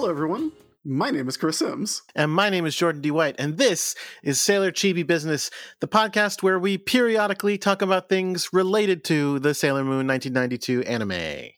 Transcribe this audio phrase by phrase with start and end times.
[0.00, 0.52] Hello, everyone.
[0.82, 2.00] My name is Chris Sims.
[2.14, 3.10] And my name is Jordan D.
[3.10, 5.50] White, and this is Sailor Chibi Business,
[5.80, 11.50] the podcast where we periodically talk about things related to the Sailor Moon 1992 anime.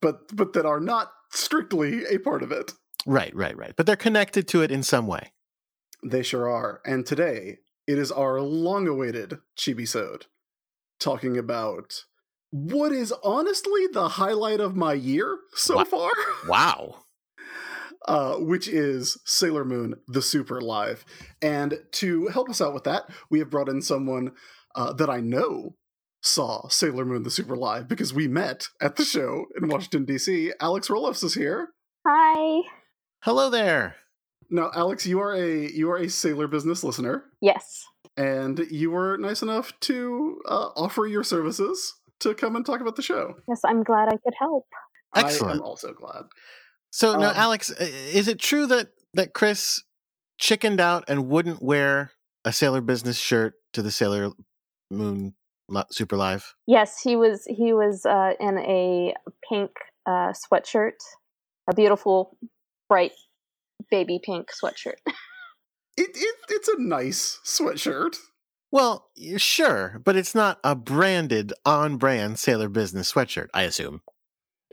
[0.00, 2.72] But but that are not strictly a part of it.
[3.04, 3.74] Right, right, right.
[3.76, 5.32] But they're connected to it in some way.
[6.04, 6.82] They sure are.
[6.86, 7.58] And today
[7.88, 10.26] it is our long-awaited Chibi-sode,
[11.00, 12.04] talking about
[12.52, 15.84] what is honestly the highlight of my year so Wow.
[15.84, 16.10] far.
[16.46, 16.94] Wow.
[18.06, 21.04] Uh, which is Sailor Moon the Super Live.
[21.40, 24.32] And to help us out with that, we have brought in someone
[24.74, 25.76] uh, that I know
[26.20, 30.52] saw Sailor Moon the Super Live because we met at the show in Washington, D.C.
[30.60, 31.68] Alex Roloffs is here.
[32.06, 32.62] Hi.
[33.22, 33.96] Hello there.
[34.50, 37.84] Now, Alex, you are a you are a Sailor business listener, Yes.
[38.16, 42.96] and you were nice enough to uh, offer your services to come and talk about
[42.96, 43.34] the show.
[43.48, 44.66] Yes, I'm glad I could help.
[45.16, 45.54] Excellent.
[45.54, 46.24] I am also glad.
[46.92, 49.82] So now, Um, Alex, is it true that that Chris
[50.38, 52.12] chickened out and wouldn't wear
[52.44, 54.32] a Sailor Business shirt to the Sailor
[54.90, 55.34] Moon
[55.90, 56.54] Super Live?
[56.66, 59.14] Yes, he was he was uh, in a
[59.48, 59.70] pink
[60.06, 60.98] uh, sweatshirt,
[61.68, 62.36] a beautiful,
[62.88, 63.12] bright
[63.90, 64.96] baby pink sweatshirt.
[65.94, 68.16] It, it it's a nice sweatshirt.
[68.70, 73.48] Well, sure, but it's not a branded, on-brand Sailor Business sweatshirt.
[73.52, 74.00] I assume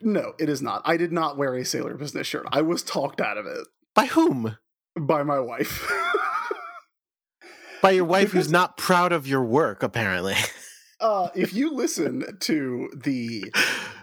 [0.02, 0.82] No, it is not.
[0.86, 2.46] I did not wear a Sailor business shirt.
[2.52, 3.68] I was talked out of it.
[3.96, 4.58] by whom?
[5.00, 5.90] by my wife.
[7.82, 10.36] By your wife, Because- who's not proud of your work, apparently.
[11.00, 13.46] uh, if you listen to the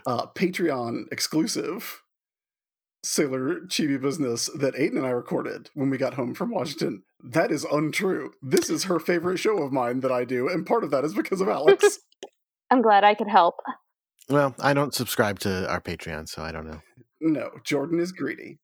[0.07, 2.03] uh, Patreon exclusive
[3.05, 7.51] Sailor Chibi business that Aiden and I recorded when we got home from Washington, that
[7.51, 8.33] is untrue.
[8.41, 11.13] This is her favorite show of mine that I do, and part of that is
[11.13, 11.99] because of Alex.
[12.71, 13.57] I'm glad I could help.
[14.29, 16.81] Well, I don't subscribe to our Patreon, so I don't know.
[17.21, 18.59] no, Jordan is greedy.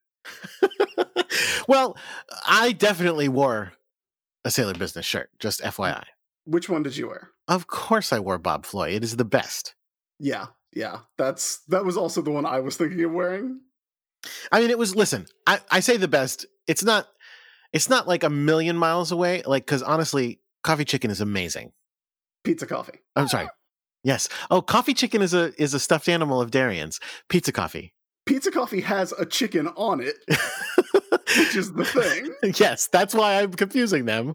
[1.69, 1.97] well,
[2.47, 3.73] I definitely wore
[4.45, 6.05] a Sailor Business shirt, just FYI.
[6.45, 7.31] Which one did you wear?
[7.49, 8.91] Of course I wore Bob Floy.
[8.91, 9.75] It is the best.
[10.19, 11.01] Yeah, yeah.
[11.19, 13.61] That's that was also the one I was thinking of wearing.
[14.51, 16.47] I mean, it was listen, I, I say the best.
[16.67, 17.09] It's not
[17.73, 21.73] it's not like a million miles away, like because honestly, coffee chicken is amazing.
[22.45, 23.01] Pizza coffee.
[23.17, 23.49] I'm sorry.
[24.05, 24.29] Yes.
[24.51, 27.01] Oh, coffee chicken is a is a stuffed animal of Darian's.
[27.29, 27.93] Pizza coffee.
[28.27, 32.33] Pizza coffee has a chicken on it, which is the thing.
[32.57, 34.35] yes, that's why I'm confusing them.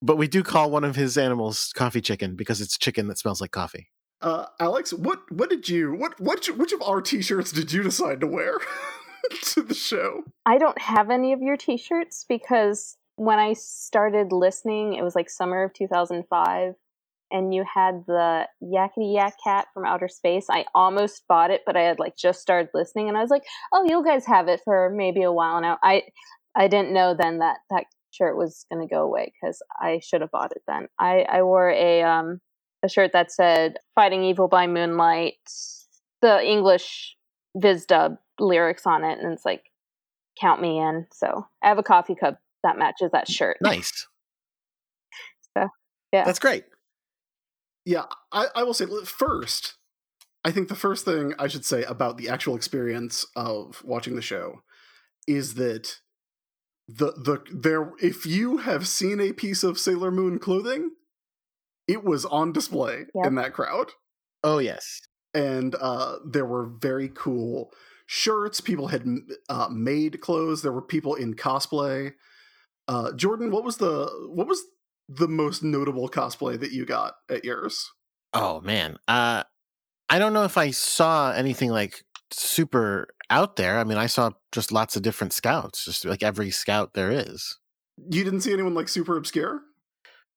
[0.00, 3.40] But we do call one of his animals coffee chicken because it's chicken that smells
[3.40, 3.88] like coffee.
[4.20, 8.20] Uh, Alex, what what did you what what which of our t-shirts did you decide
[8.20, 8.58] to wear
[9.42, 10.24] to the show?
[10.46, 15.30] I don't have any of your T-shirts because when I started listening, it was like
[15.30, 16.74] summer of 2005,
[17.30, 20.46] and you had the Yakety Yak Cat from Outer Space.
[20.50, 23.44] I almost bought it, but I had like just started listening, and I was like,
[23.72, 26.02] "Oh, you guys have it for maybe a while now." I
[26.54, 30.20] I didn't know then that that shirt was going to go away because I should
[30.20, 30.88] have bought it then.
[30.98, 32.40] I I wore a um
[32.82, 35.38] a shirt that said "Fighting Evil by Moonlight,"
[36.22, 37.16] the English
[37.56, 39.64] Viz dub lyrics on it, and it's like
[40.40, 41.06] count me in.
[41.12, 43.58] So I have a coffee cup that matches that shirt.
[43.60, 44.06] Nice.
[45.56, 45.68] So
[46.12, 46.24] yeah.
[46.24, 46.64] That's great.
[47.84, 49.74] Yeah, I, I will say first.
[50.44, 54.22] I think the first thing I should say about the actual experience of watching the
[54.22, 54.62] show
[55.26, 56.00] is that
[56.86, 60.90] the the there if you have seen a piece of Sailor Moon clothing,
[61.88, 63.26] it was on display Yep.
[63.26, 63.92] in that crowd.
[64.42, 65.00] Oh yes.
[65.32, 67.72] and uh, there were very cool
[68.06, 68.60] shirts.
[68.60, 69.04] People had
[69.48, 70.60] uh, made clothes.
[70.62, 72.12] There were people in cosplay.
[72.86, 74.62] Uh, Jordan, what was the what was
[75.08, 77.90] the most notable cosplay that you got at yours?
[78.32, 78.96] Oh man.
[79.08, 79.44] Uh
[80.08, 83.78] I don't know if I saw anything like super out there.
[83.78, 87.58] I mean, I saw just lots of different scouts, just like every scout there is.
[88.10, 89.60] You didn't see anyone like super obscure.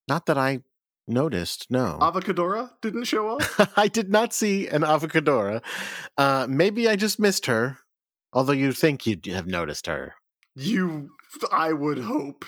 [0.08, 0.62] Not that I
[1.08, 1.98] noticed, no.
[2.02, 3.72] Avocadora didn't show up.
[3.78, 5.62] I did not see an avocadora.
[6.18, 7.80] Uh maybe I just missed her.
[8.34, 10.16] Although you think you'd have noticed her.
[10.56, 11.10] you,
[11.52, 12.46] I would hope,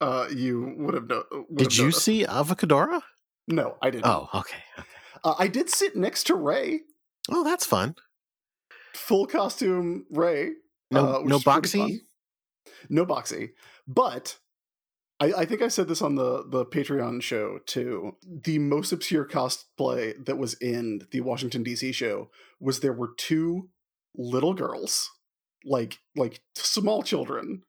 [0.00, 1.08] uh, you would have.
[1.08, 2.04] No- would Did have you noticed.
[2.04, 3.02] see avocadora?
[3.48, 4.06] No, I didn't.
[4.06, 4.56] Oh, okay.
[4.78, 4.88] okay.
[5.24, 6.80] Uh, I did sit next to Ray,
[7.30, 7.94] Oh, that's fun.
[8.94, 10.50] full costume Ray.
[10.90, 11.98] No uh, no boxy?
[12.88, 13.50] no boxy
[13.88, 14.38] but
[15.20, 19.24] I, I think i said this on the the patreon show too the most obscure
[19.24, 22.28] cosplay that was in the washington dc show
[22.60, 23.68] was there were two
[24.16, 25.10] little girls
[25.64, 27.62] like like small children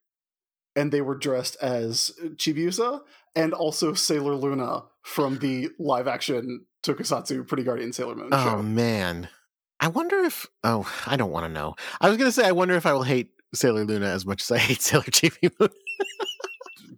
[0.78, 3.02] and they were dressed as chibiusa
[3.36, 8.62] and also sailor luna from the live action tokusatsu pretty guardian sailor moon Oh show
[8.64, 9.28] man.
[9.80, 11.76] I wonder if oh, I don't want to know.
[12.02, 14.42] I was going to say I wonder if I will hate Sailor Luna as much
[14.42, 15.70] as I hate Sailor Chibi Moon.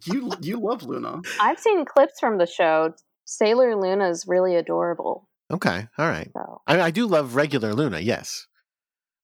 [0.06, 1.20] you you love Luna.
[1.40, 2.94] I've seen clips from the show.
[3.26, 5.28] Sailor Luna is really adorable.
[5.52, 6.30] Okay, all right.
[6.32, 8.00] So I, I do love regular Luna.
[8.00, 8.46] Yes,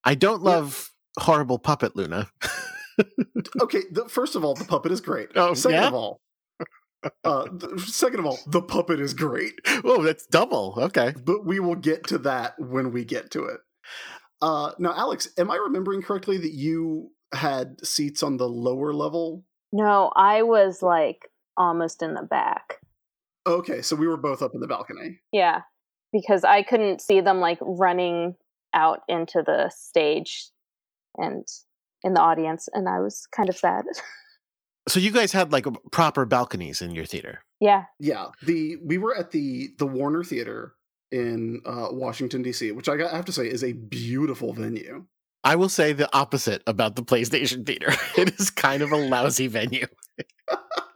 [0.05, 0.50] I don't Yeah.
[0.50, 2.29] love horrible puppet Luna.
[3.60, 5.28] Okay, the, first of all, the puppet is great.
[5.34, 5.88] Oh, second yeah?
[5.88, 6.20] of all,
[7.25, 9.54] uh, th- second of all, the puppet is great.
[9.84, 10.75] oh, that's double.
[10.78, 11.12] Okay.
[11.25, 13.60] But we will get to that when we get to it.
[14.43, 19.44] Uh, now, Alex, am I remembering correctly that you had seats on the lower level?
[19.72, 22.81] no, I was like almost in the back.
[23.46, 25.20] Okay, so we were both up in the balcony.
[25.32, 25.60] Yeah,
[26.12, 28.37] because I couldn't see them like running
[28.75, 30.48] out into the stage
[31.16, 31.46] and
[32.06, 33.85] in the audience, and I was kind of sad.
[34.88, 37.41] So you guys had like proper balconies in your theater.
[37.61, 40.75] yeah, Yeah, the we were at the the Warner Theater
[41.11, 45.06] in uh, Washington D.C., which I I have to say is a beautiful venue.
[45.43, 47.93] I will say the opposite about the PlayStation Theater.
[48.17, 49.88] it is kind of a lousy venue.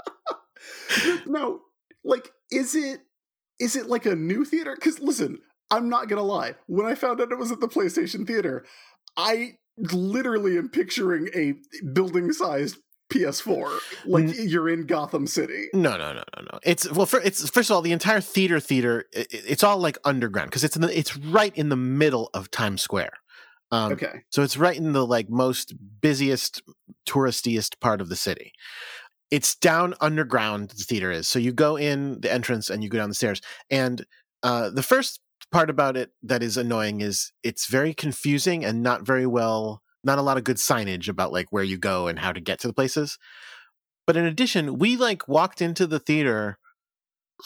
[1.27, 1.63] no,
[2.05, 3.01] like, is it
[3.59, 4.77] is it like a new theater?
[4.77, 6.55] Because listen, I'm not gonna lie.
[6.69, 8.65] When I found out it was at the PlayStation Theater,
[9.17, 9.57] I
[9.93, 11.55] literally am picturing a
[11.93, 12.77] building sized
[13.13, 13.79] PS4.
[14.07, 14.51] Like Mm.
[14.51, 15.69] you're in Gotham City.
[15.75, 16.59] No, no, no, no, no.
[16.63, 19.07] It's well, for, it's first of all the entire theater theater.
[19.17, 22.31] i- i- it's all like underground because it's in the, it's right in the middle
[22.35, 23.13] of Times Square.
[23.73, 24.23] Um, Okay.
[24.31, 26.63] So it's right in the like most busiest,
[27.09, 28.53] touristiest part of the city.
[29.31, 30.71] It's down underground.
[30.71, 31.29] The theater is.
[31.29, 33.41] So you go in the entrance and you go down the stairs.
[33.71, 34.05] And
[34.43, 35.21] uh, the first
[35.53, 40.19] part about it that is annoying is it's very confusing and not very well, not
[40.19, 42.67] a lot of good signage about like where you go and how to get to
[42.67, 43.19] the places.
[44.07, 46.59] But in addition, we like walked into the theater.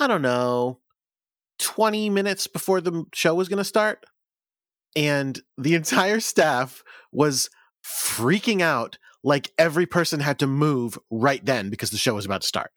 [0.00, 0.80] I don't know,
[1.58, 4.04] twenty minutes before the show was going to start
[4.96, 7.50] and the entire staff was
[7.84, 12.43] freaking out like every person had to move right then because the show was about
[12.43, 12.71] to start.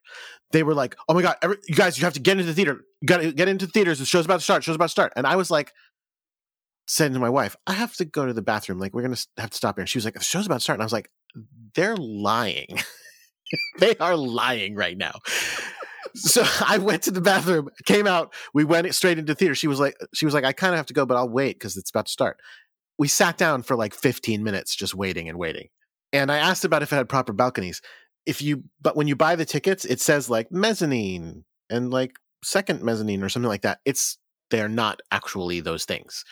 [0.52, 2.54] They were like, "Oh my god, every, you guys, you have to get into the
[2.54, 2.82] theater.
[3.02, 4.00] You got to get into the theaters.
[4.00, 4.64] The show's about to start.
[4.64, 5.74] Show's about to start." And I was like,
[6.88, 8.80] saying to my wife, "I have to go to the bathroom.
[8.80, 10.62] Like, we're gonna have to stop here." And she was like, "The show's about to
[10.62, 11.12] start." And I was like,
[11.76, 12.80] "They're lying.
[13.80, 15.20] they are lying right now."
[16.16, 19.56] so I went to the bathroom, came out, we went straight into theater.
[19.56, 21.56] She was like, she was like, I kind of have to go, but I'll wait
[21.56, 22.40] because it's about to start.
[22.98, 25.68] We sat down for like 15 minutes just waiting and waiting.
[26.14, 27.82] And I asked about if it had proper balconies.
[28.26, 32.14] If you, but when you buy the tickets, it says like mezzanine and like
[32.44, 33.80] second mezzanine or something like that.
[33.86, 34.18] It's,
[34.50, 36.24] they're not actually those things.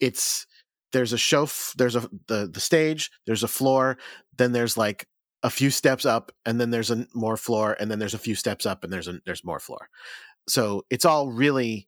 [0.00, 0.46] It's,
[0.92, 3.98] there's a show, f- there's a, the, the stage, there's a floor,
[4.36, 5.06] then there's like
[5.44, 8.34] a few steps up and then there's a more floor and then there's a few
[8.34, 9.88] steps up and there's a there's more floor
[10.48, 11.86] so it's all really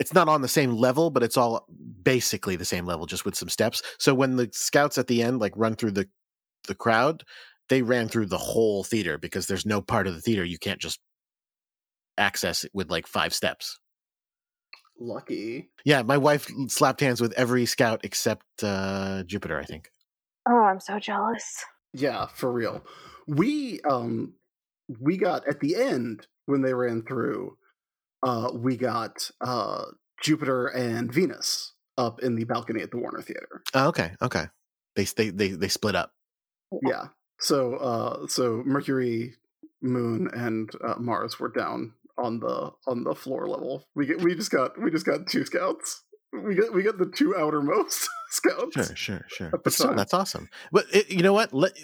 [0.00, 1.66] it's not on the same level but it's all
[2.02, 5.38] basically the same level just with some steps so when the scouts at the end
[5.38, 6.08] like run through the
[6.66, 7.22] the crowd
[7.68, 10.80] they ran through the whole theater because there's no part of the theater you can't
[10.80, 11.00] just
[12.18, 13.78] access it with like five steps
[15.00, 15.70] Lucky.
[15.84, 19.90] yeah my wife slapped hands with every scout except uh jupiter i think
[20.46, 21.64] Oh, I'm so jealous.
[21.94, 22.84] Yeah, for real.
[23.26, 24.34] We um
[25.00, 27.56] we got at the end when they ran through,
[28.22, 29.84] uh we got uh
[30.22, 33.62] Jupiter and Venus up in the balcony at the Warner Theater.
[33.72, 34.44] oh, okay okay
[34.96, 36.12] they they they, they split up
[36.82, 37.08] Yeah.
[37.38, 39.34] So uh so Mercury,
[39.82, 43.86] Moon and uh, Mars were down on the on the floor level.
[43.94, 46.02] We get we just got we just got two scouts.
[46.32, 48.74] We got we got the two outermost scouts.
[48.74, 49.50] Sure, sure, sure.
[49.62, 49.96] But still, time.
[49.96, 50.48] that's awesome.
[50.72, 51.52] But it, you know what?
[51.52, 51.78] Let,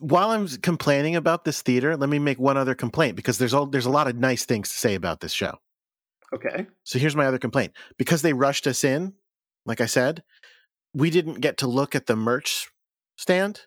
[0.00, 3.66] while I'm complaining about this theater, let me make one other complaint because there's all
[3.66, 5.58] there's a lot of nice things to say about this show.
[6.34, 6.66] Okay.
[6.84, 9.14] So here's my other complaint: because they rushed us in,
[9.64, 10.22] like I said,
[10.94, 12.70] we didn't get to look at the merch
[13.16, 13.62] stand,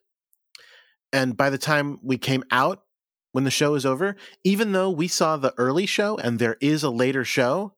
[1.14, 2.84] and by the time we came out
[3.32, 6.84] when the show is over, even though we saw the early show and there is
[6.84, 7.74] a later show,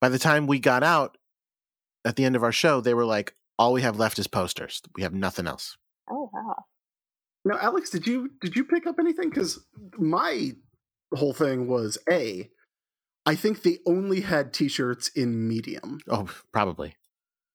[0.00, 1.16] by the time we got out
[2.04, 4.82] at the end of our show, they were like, "All we have left is posters.
[4.96, 5.76] We have nothing else."
[6.10, 6.64] Oh wow.
[7.44, 9.30] Now, Alex, did you did you pick up anything?
[9.30, 9.64] Because
[9.98, 10.52] my
[11.14, 12.50] whole thing was a.
[13.24, 16.96] I think they only had T-shirts in medium, Oh, probably.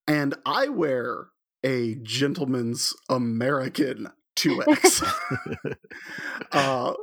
[0.07, 1.27] and I wear
[1.63, 4.07] a gentleman's American
[4.37, 5.03] two X.
[6.51, 6.93] uh,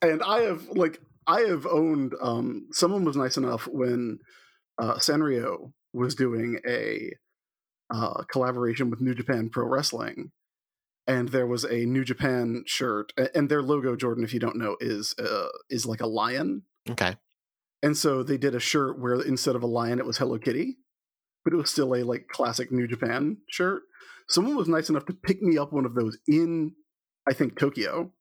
[0.00, 2.14] and I have like I have owned.
[2.20, 4.18] Um, someone was nice enough when
[4.78, 7.12] uh, Sanrio was doing a
[7.92, 10.30] uh, collaboration with New Japan Pro Wrestling,
[11.06, 14.76] and there was a New Japan shirt, and their logo, Jordan, if you don't know,
[14.80, 17.16] is uh, is like a lion, Okay.
[17.82, 20.76] and so they did a shirt where instead of a lion, it was Hello Kitty,
[21.44, 23.82] but it was still a like classic New Japan shirt.
[24.28, 26.72] Someone was nice enough to pick me up one of those in
[27.28, 28.12] I think Tokyo,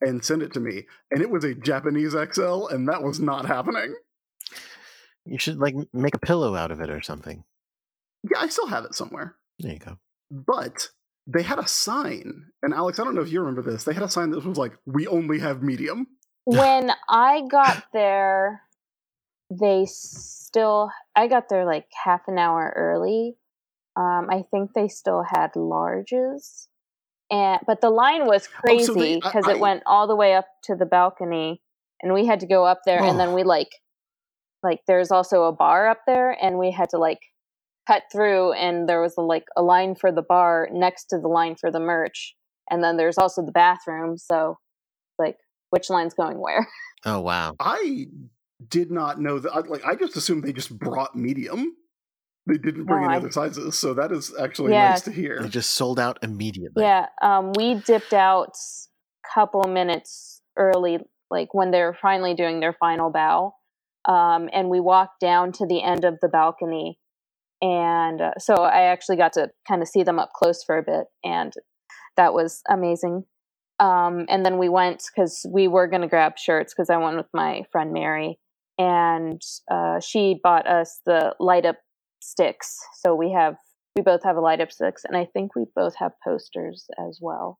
[0.00, 0.86] and send it to me.
[1.10, 3.94] And it was a Japanese XL, and that was not happening.
[5.24, 7.44] You should like make a pillow out of it or something.
[8.30, 9.36] Yeah, I still have it somewhere.
[9.58, 9.98] There you go.
[10.30, 10.88] But
[11.26, 13.84] they had a sign, and Alex, I don't know if you remember this.
[13.84, 16.06] They had a sign that was like, "We only have medium."
[16.46, 18.62] when I got there,
[19.50, 20.90] they still.
[21.14, 23.36] I got there like half an hour early.
[23.96, 26.68] Um, I think they still had larges,
[27.30, 30.06] and but the line was Oh, so they- crazy I- because I- it went all
[30.06, 31.62] the way up to the balcony,
[32.02, 33.34] and we had to go up there, and then Oh.
[33.34, 33.70] we like,
[34.62, 37.20] like there's also a bar up there, and we had to like
[37.86, 41.28] cut through, and there was a, like a line for the bar next to the
[41.28, 42.34] line for the merch,
[42.70, 44.18] and then there's also the bathroom.
[44.18, 44.58] So,
[45.18, 45.38] like,
[45.70, 46.66] which line's going where?
[47.04, 47.54] Oh wow.
[47.60, 48.06] I
[48.68, 49.68] did not know that.
[49.70, 51.76] Like, I just assumed they just brought medium.
[52.46, 54.90] They didn't bring No, any I- other sizes, so that is actually Yeah.
[54.90, 55.40] nice to hear.
[55.42, 56.84] They just sold out immediately.
[56.84, 61.00] Yeah, um, we dipped out a couple minutes early,
[61.30, 63.54] like when they were finally doing their final bow,
[64.04, 67.00] um, and we walked down to the end of the balcony,
[67.60, 70.82] and uh, so I actually got to kind of see them up close for a
[70.82, 71.52] bit, and
[72.16, 73.24] that was amazing.
[73.80, 77.16] Um, and then we went because we were going to grab shirts because I went
[77.16, 78.38] with my friend Mary,
[78.78, 81.76] and uh, she bought us the light up
[82.26, 82.78] sticks.
[82.94, 83.56] So we have
[83.94, 87.18] we both have a light up sticks, and I think we both have posters as
[87.20, 87.58] well.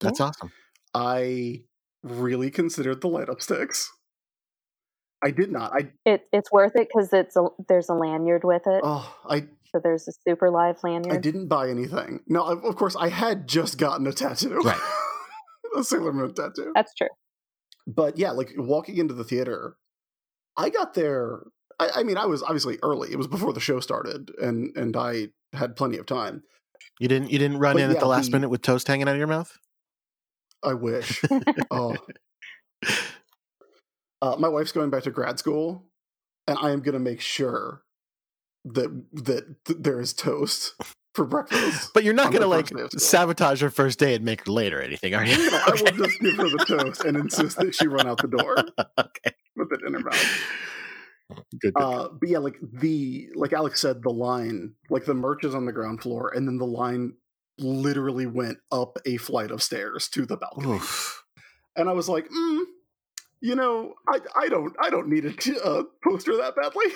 [0.00, 0.52] That's awesome.
[0.92, 1.62] I
[2.02, 3.90] really considered the light up sticks.
[5.24, 5.72] I did not.
[5.72, 8.82] I It it's worth it because it's a there's a lanyard with it.
[8.84, 11.16] oh, I So there's a super live lanyard.
[11.16, 12.20] I didn't buy anything.
[12.26, 14.80] No, of of course I had just gotten a tattoo, Right.
[15.76, 16.72] a Sailor Moon tattoo.
[16.74, 17.08] That's true.
[17.86, 19.76] But yeah, like walking into the theater,
[20.56, 21.40] I got there.
[21.78, 23.10] I, I mean, I was obviously early.
[23.12, 26.42] It was before the show started, and and I had plenty of time.
[27.00, 29.08] You didn't you didn't run But in at the last the- minute with toast hanging
[29.08, 29.56] out of your mouth?
[30.62, 31.22] I wish.
[31.70, 31.96] oh,
[34.22, 35.84] uh, my wife's going back to grad school,
[36.46, 37.82] and I am going to make sure
[38.64, 40.74] that that th- there is toast
[41.14, 41.90] for breakfast.
[41.94, 43.00] But you're not like day of school.
[43.00, 45.50] sabotage her first day and make her late or anything, are you?
[45.50, 48.28] No, I will just give her the toast and insist that she run out the
[48.28, 48.56] door
[48.98, 49.34] okay.
[49.56, 50.40] with it in her mouth.
[51.30, 51.44] Good.
[51.60, 51.72] good.
[51.76, 55.66] Uh, but yeah, like the like Alex said, the line, like the merch is on
[55.66, 57.14] the ground floor, and then the line
[57.58, 60.74] literally went up a flight of stairs to the balcony.
[60.76, 61.24] Oof.
[61.74, 62.64] And I was like, mm,
[63.40, 66.86] you know, I I don't I don't need a t- uh, poster that badly.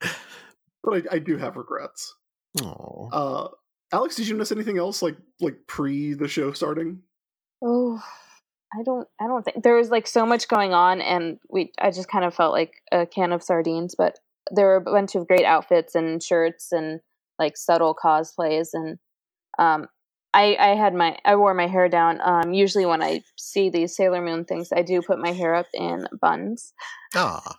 [0.82, 2.14] but I, I do have regrets.
[2.62, 3.08] Aw.
[3.10, 3.48] Uh,
[3.92, 7.02] Alex, did you miss anything else like like pre the show starting?
[7.62, 8.02] Oh,
[8.72, 9.08] I don't.
[9.20, 11.72] I don't think there was like so much going on, and we.
[11.80, 13.94] I just kind of felt like a can of sardines.
[13.96, 14.18] But
[14.50, 17.00] there were a bunch of great outfits and shirts and
[17.38, 18.98] like subtle cosplays, and
[19.58, 19.86] um,
[20.34, 22.20] I I had my I wore my hair down.
[22.22, 25.66] Um, usually when I see these Sailor Moon things, I do put my hair up
[25.72, 26.74] in buns,
[27.14, 27.58] Ah.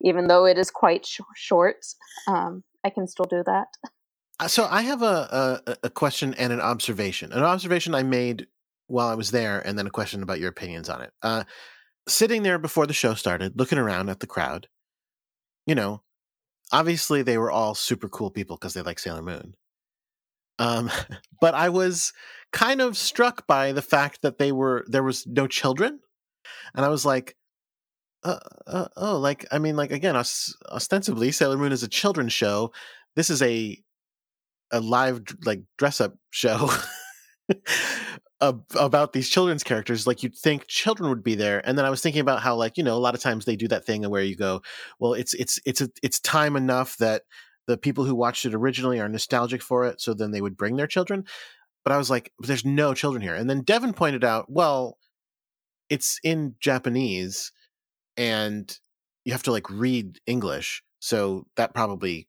[0.00, 1.84] even though it is quite sh- short.
[2.26, 3.66] Um, I can still do that.
[4.40, 7.32] Uh, So I have a, a a question and an observation.
[7.32, 8.46] An observation I made
[8.86, 11.12] while I was there, and then a question about your opinions on it.
[11.22, 11.44] Uh,
[12.08, 14.68] sitting there before the show started, looking around at the crowd,
[15.66, 16.02] you know,
[16.72, 19.54] obviously they were all super cool people because they like Sailor Moon.
[20.58, 20.90] Um,
[21.40, 22.12] but I was
[22.52, 26.00] kind of struck by the fact that they were there was no children,
[26.74, 27.36] and I was like,
[28.24, 32.32] uh, uh, oh, like I mean, like again, os- ostensibly Sailor Moon is a children's
[32.32, 32.72] show.
[33.14, 33.78] This is a
[34.72, 36.68] a live like dress up show
[38.40, 41.90] ab- about these children's characters like you'd think children would be there and then i
[41.90, 44.08] was thinking about how like you know a lot of times they do that thing
[44.08, 44.60] where you go
[44.98, 47.22] well it's it's it's a, it's time enough that
[47.66, 50.76] the people who watched it originally are nostalgic for it so then they would bring
[50.76, 51.24] their children
[51.84, 54.98] but i was like there's no children here and then devin pointed out well
[55.88, 57.52] it's in japanese
[58.16, 58.78] and
[59.24, 62.28] you have to like read english so that probably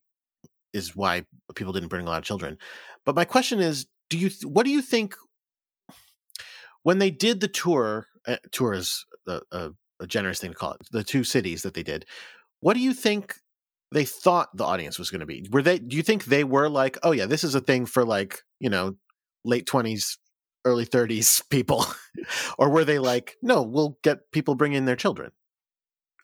[0.72, 1.24] is why
[1.54, 2.58] people didn't bring a lot of children.
[3.04, 5.14] But my question is, do you th- what do you think
[6.82, 8.06] when they did the tour?
[8.26, 9.70] Uh, tour is a, a,
[10.00, 10.80] a generous thing to call it.
[10.90, 12.04] The two cities that they did.
[12.60, 13.34] What do you think
[13.92, 15.46] they thought the audience was going to be?
[15.50, 15.78] Were they?
[15.78, 18.70] Do you think they were like, oh yeah, this is a thing for like you
[18.70, 18.96] know
[19.44, 20.18] late twenties,
[20.64, 21.86] early thirties people,
[22.58, 25.32] or were they like, no, we'll get people bring in their children?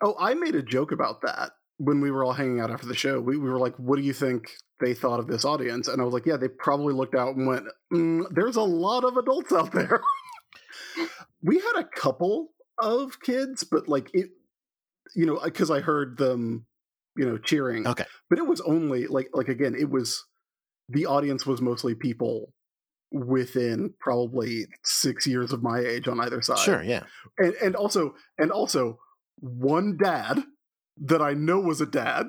[0.02, 2.94] Oh, I made a joke about that when we were all hanging out after the
[2.94, 3.20] show.
[3.20, 6.04] We, we were like, "What do you think they thought of this audience?" And I
[6.04, 9.52] was like, "Yeah, they probably looked out and went, mm, there's a lot of adults
[9.52, 10.00] out there."
[11.42, 14.30] we had a couple of kids, but like it,
[15.14, 16.66] you know, because I heard them,
[17.16, 17.86] you know, cheering.
[17.86, 18.04] Okay.
[18.28, 20.24] but it was only like like again, it was
[20.88, 22.52] the audience was mostly people,
[23.14, 26.58] within probably six years of my age on either side.
[26.58, 27.04] Sure, yeah.
[27.38, 28.98] and and also and also
[29.38, 30.42] one dad
[30.98, 32.26] that I know was a dad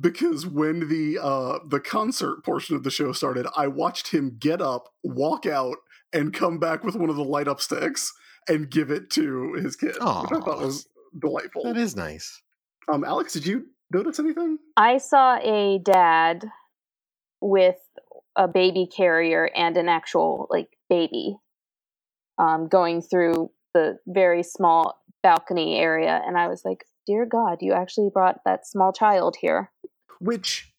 [0.00, 4.60] because when the uh the concert portion of the show started, I watched him get
[4.60, 5.78] up, walk out,
[6.12, 8.12] and come back with one of the light up sticks
[8.48, 10.86] and give it to his kid, which I thought was
[11.18, 11.64] delightful.
[11.64, 12.42] That is nice.
[12.90, 14.58] Um, Alex, did you notice anything?
[14.76, 16.44] I saw a dad
[17.40, 17.76] with
[18.36, 21.36] a baby carrier and an actual like baby
[22.38, 27.72] um, going through the very small balcony area, and I was like, "Dear God, you
[27.72, 29.70] actually brought that small child here."
[30.20, 30.72] Which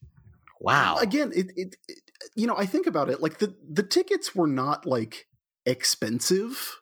[0.59, 0.97] Wow.
[0.99, 4.47] again, it, it, it you know I think about it like the the tickets were
[4.47, 5.27] not like
[5.65, 6.77] expensive.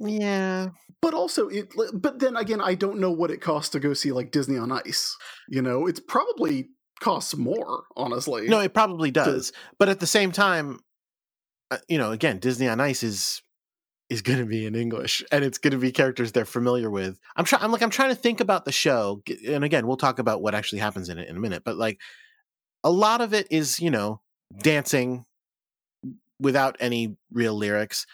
[0.00, 0.68] yeah.
[1.02, 4.10] but also it but then again i don't know what it costs to go see
[4.10, 5.16] like disney on ice
[5.48, 6.70] you know it's probably
[7.00, 9.52] costs more honestly No, it probably does.
[9.78, 10.78] But at the same time,
[11.70, 13.42] uh, you know, again, Disney on Ice is
[14.08, 17.18] is going to be in English, and it's going to be characters they're familiar with.
[17.36, 17.62] I'm trying.
[17.62, 20.54] I'm like, I'm trying to think about the show, and again, we'll talk about what
[20.54, 21.62] actually happens in it in a minute.
[21.64, 21.98] But like,
[22.84, 24.20] a lot of it is, you know,
[24.56, 25.24] dancing
[26.38, 28.06] without any real lyrics.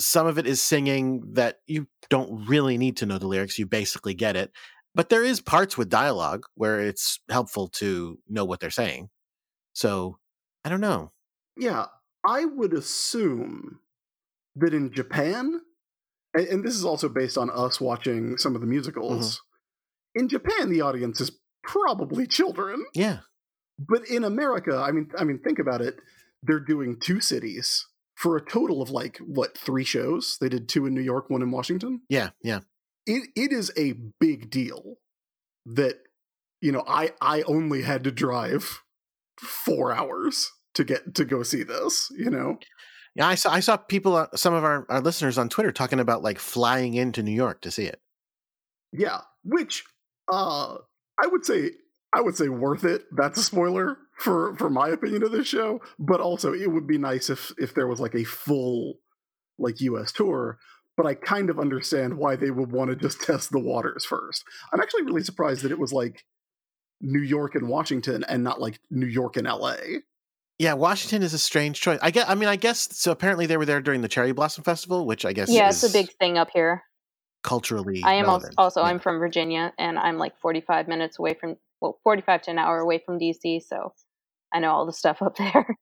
[0.00, 3.66] Some of it is singing that you don't really need to know the lyrics; you
[3.66, 4.50] basically get it.
[4.94, 9.10] But there is parts with dialogue where it's helpful to know what they're saying.
[9.72, 10.18] So
[10.64, 11.12] I don't know.
[11.56, 11.86] yeah
[12.24, 13.80] i would assume
[14.56, 15.60] that in japan
[16.32, 18.72] and, this is also based on us watching some of the mm-hmm.
[18.72, 19.42] musicals
[20.14, 21.30] in japan the audience is
[21.62, 23.20] probably children Yeah.
[23.78, 25.96] But in america i mean i mean think about it
[26.42, 30.86] they're doing two cities for a total of like what three shows they did two
[30.86, 32.30] in new york one in washington Yeah.
[32.42, 32.60] Yeah.
[33.06, 34.96] it it is a big deal
[35.66, 35.96] that
[36.60, 38.82] you know I I only had to drive
[39.40, 42.10] four hours to get to go see this.
[42.16, 42.58] You know,
[43.14, 43.28] Yeah.
[43.28, 46.22] I saw I saw people uh, some of our, our listeners on Twitter talking about
[46.22, 48.00] like flying into New York to see it.
[48.92, 49.20] yeah.
[49.44, 49.84] Which
[50.32, 50.76] uh
[51.22, 51.72] I would say
[52.14, 53.04] I would say worth it.
[53.14, 55.80] That's a spoiler for for my opinion of this show.
[55.98, 58.94] But also, it would be nice if if there was like a full
[59.58, 60.12] like U.S.
[60.12, 60.58] tour.
[60.96, 64.44] But I kind of understand why they would want to just test the waters first.
[64.72, 66.24] I'm actually really surprised that it was like
[67.00, 70.02] New York and Washington and not like New York and L.A.
[70.56, 71.98] Yeah, Washington is a strange choice.
[72.00, 74.62] I guess I mean I guess so apparently they were there during the Cherry Blossom
[74.62, 76.84] Festival, which I guess yeah, is it's a big thing up here.
[77.42, 78.54] culturally I am also, relevant.
[78.58, 78.86] also Yeah.
[78.86, 82.78] I'm from Virginia, and I'm like 45 minutes away from well, 45 to an hour
[82.78, 83.92] away from DC, so
[84.52, 85.78] I know all the stuff up there.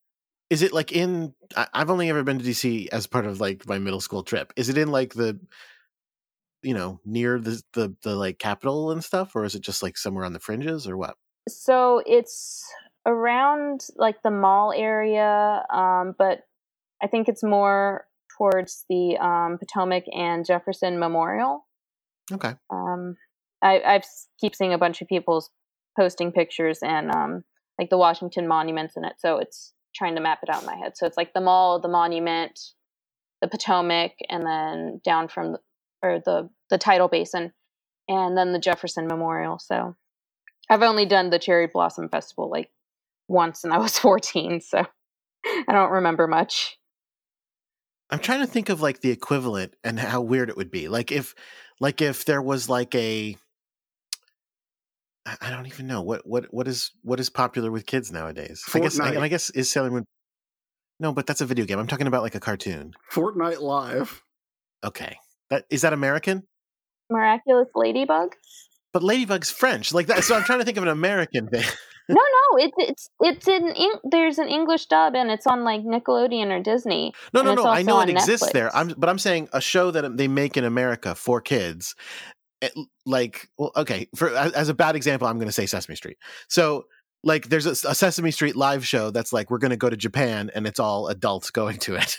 [0.51, 3.67] Is it like in I, I've only ever been to DC as part of like
[3.67, 4.53] my middle school trip.
[4.57, 5.38] Is it in like the
[6.62, 9.97] you know, near the the the like capital and stuff or is it just like
[9.97, 11.17] somewhere on the fringes or what?
[11.49, 12.65] so it's
[13.07, 16.41] around like the mall area, um, but
[17.03, 21.67] I think it's more towards the um, Potomac and Jefferson Memorial.
[22.33, 22.55] Okay.
[22.71, 23.17] Um,
[23.62, 24.05] I I've
[24.41, 25.45] keep seeing a bunch of people
[25.98, 27.44] posting pictures and um,
[27.78, 29.14] like the Washington monuments in it.
[29.18, 30.96] So it's trying to map it out in my head.
[30.96, 32.59] So it's like the mall, the monument,
[33.40, 35.59] the Potomac, and then down from the,
[36.02, 37.52] or the the tidal basin,
[38.09, 39.59] and then the Jefferson Memorial.
[39.59, 39.96] So
[40.70, 42.70] I've only done the Cherry Blossom Festival like
[43.28, 44.87] once, and I was 14, so
[45.46, 46.78] I don't remember much.
[48.11, 50.88] I'm trying to think of like the equivalent and how weird it would be.
[50.88, 51.35] Like if
[51.81, 53.37] like if there was like a
[55.27, 58.65] I I don't even know what what what is what is popular with kids nowadays.
[58.75, 60.05] I guess I, and I guess is Sailor Moon.
[61.01, 61.79] No, but that's a video game.
[61.79, 62.95] I'm talking about like a cartoon.
[63.13, 64.23] Fortnite Live.
[64.85, 65.19] Okay,
[65.51, 66.45] that is that American.
[67.11, 68.35] Miraculous Ladybug?
[68.93, 69.93] But Ladybug's French.
[69.93, 70.25] Like that.
[70.25, 71.65] So I'm trying to think of an American thing.
[72.09, 76.51] No, no, it's it's it's in there's an English dub and it's on like Nickelodeon
[76.51, 77.15] or Disney.
[77.33, 77.67] No, no, no.
[77.67, 78.75] I know it exists there.
[78.77, 81.95] I'm, but I'm saying a show that um, they make in America for kids.
[82.62, 82.72] It-
[83.05, 84.09] like, well, okay.
[84.16, 86.16] For as a bad example, I'm going to say Sesame Street.
[86.48, 86.87] So,
[87.25, 89.96] like, there's a, a Sesame Street live show that's like we're going to go to
[89.96, 92.16] Japan, and it's all adults going to it,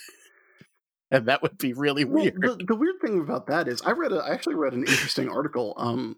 [1.12, 2.42] and that would be really Well, weird.
[2.42, 5.30] the, the weird thing about that is I read a, I actually read an interesting
[5.30, 5.74] article.
[5.78, 6.18] Um,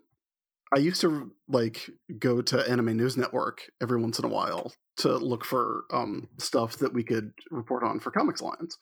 [0.76, 5.16] I used to like go to Anime News Network every once in a while to
[5.18, 8.74] look for um stuff that we could report on for ComicsAlliance.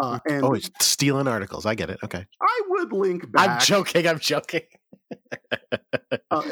[0.00, 1.66] Uh, and oh, it's stealing articles.
[1.66, 1.98] I get it.
[2.02, 3.48] Okay, I would link back.
[3.48, 4.06] I'm joking.
[4.06, 4.62] I'm joking.
[6.30, 6.42] uh,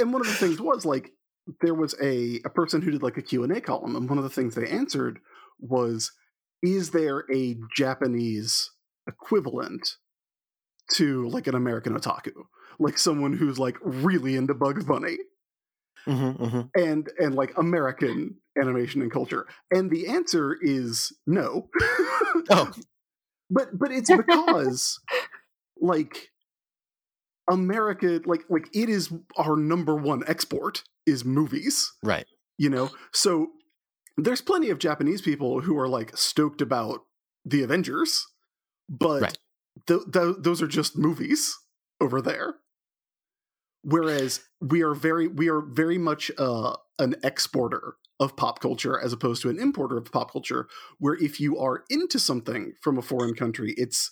[0.00, 1.12] and one of the things was like
[1.60, 4.30] there was a, a person who did like a q&a column and one of the
[4.30, 5.18] things they answered
[5.58, 6.12] was
[6.62, 8.70] is there a japanese
[9.06, 9.96] equivalent
[10.90, 12.32] to like an american otaku
[12.78, 15.18] like someone who's like really into bugs bunny
[16.04, 19.46] hmm hmm and and like american animation and culture?
[19.70, 21.68] And the answer is no.
[22.50, 22.72] Oh,
[23.50, 24.98] but but it's because
[25.80, 26.30] like
[27.50, 32.26] America like like it is our number one export is movies, right.
[32.58, 32.90] you know.
[33.12, 33.48] So
[34.16, 37.00] there's plenty of Japanese people who are like stoked about
[37.44, 38.26] the Avengers,
[38.88, 39.38] but Right.
[39.86, 41.56] th- th- those are just movies
[42.00, 42.54] over there.
[43.82, 49.12] Whereas we are very we are very much uh, an exporter of pop culture as
[49.12, 50.68] opposed to an importer of pop culture.
[50.98, 54.10] Where if you are into something from a foreign country, it's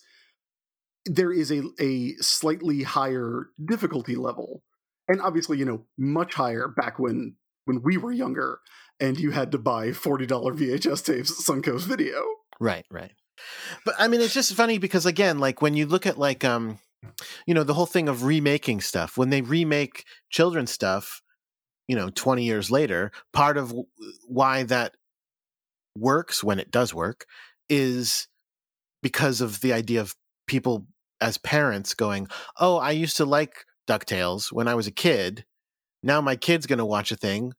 [1.05, 4.63] there is a a slightly higher difficulty level,
[5.09, 8.61] and obviously you know much higher back when when we were younger
[9.01, 12.23] and you had to buy forty dollar VHS tapes Suncoast Video.
[12.59, 13.13] Right, right.
[13.85, 16.79] But I mean, it's just funny because again, like when you look at like um,
[17.47, 19.17] you know, the whole thing of remaking stuff.
[19.17, 21.23] When they remake children's stuff,
[21.89, 23.75] you know, twenty years later, part of
[24.27, 24.95] why that
[25.97, 27.27] works when it does work
[27.69, 28.29] is
[29.03, 30.15] because of the idea of
[30.47, 30.87] people
[31.21, 35.45] as parents going, "Oh, I used to like Ducktales when I was a kid.
[36.03, 37.53] Now my kid's going to watch a thing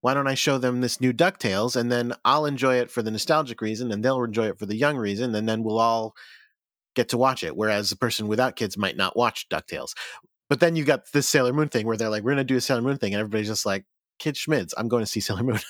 [0.00, 3.10] why don't I show them this new DuckTales and then I'll enjoy it for the
[3.10, 6.14] nostalgic reason and they'll enjoy it for the young reason and then we'll all
[6.94, 7.56] get to watch it.
[7.56, 9.92] Whereas a person without kids might not watch DuckTales.
[10.50, 12.56] But then you got this Sailor Moon thing where they're like, we're going to do
[12.56, 13.14] a Sailor Moon thing.
[13.14, 13.84] And everybody's just like,
[14.18, 15.60] kid schmids, I'm going to see Sailor Moon.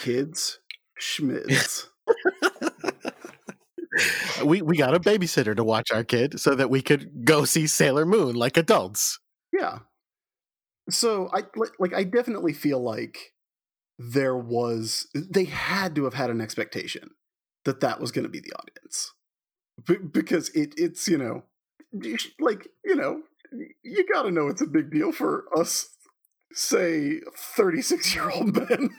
[0.00, 0.60] Kids,
[1.02, 1.88] schmids.
[4.44, 7.66] we, we got a babysitter to watch our kid so that we could go see
[7.66, 9.18] Sailor Moon like adults.
[9.52, 9.80] Yeah.
[10.88, 11.42] So I
[11.78, 13.32] like I definitely feel like
[13.98, 17.10] there was they had to have had an expectation
[17.64, 19.14] that that was going to be the audience
[19.86, 21.44] B- because it it's you know
[22.40, 23.22] like you know
[23.82, 25.88] you got to know it's a big deal for us
[26.52, 27.20] say
[27.56, 28.90] 36 year old men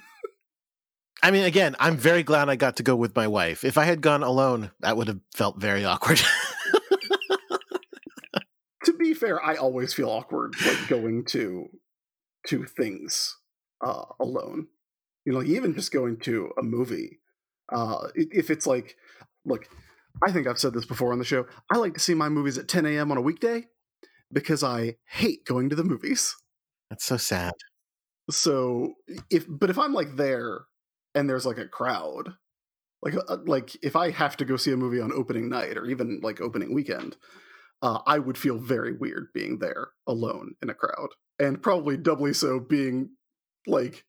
[1.23, 3.63] I mean, again, I'm very glad I got to go with my wife.
[3.63, 6.21] If I had gone alone, that would have felt very awkward.
[8.85, 11.67] to be fair i always feel awkward like going to
[12.47, 13.37] to things
[13.83, 14.67] uh alone
[15.25, 17.19] you know like even just going to a movie
[17.73, 18.95] uh if it's like
[19.43, 19.67] look
[20.23, 22.57] i think i've said this before on the show i like to see my movies
[22.57, 23.65] at 10 a.m on a weekday
[24.31, 26.35] because i hate going to the movies
[26.89, 27.53] That's so sad.
[28.29, 28.93] so
[29.29, 30.61] if but if i'm like there
[31.13, 32.33] and there's like a crowd
[33.01, 35.85] like uh, like if i have to go see a movie on opening night or
[35.85, 37.15] even like opening weekend
[37.81, 42.33] uh, i would feel very weird being there alone in a crowd and probably doubly
[42.33, 43.09] so being
[43.67, 44.03] like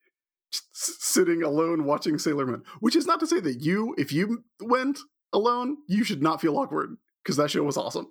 [0.72, 4.98] sitting alone watching sailor moon which is not to say that you if you went
[5.32, 8.08] alone you should not feel awkward because that show was awesome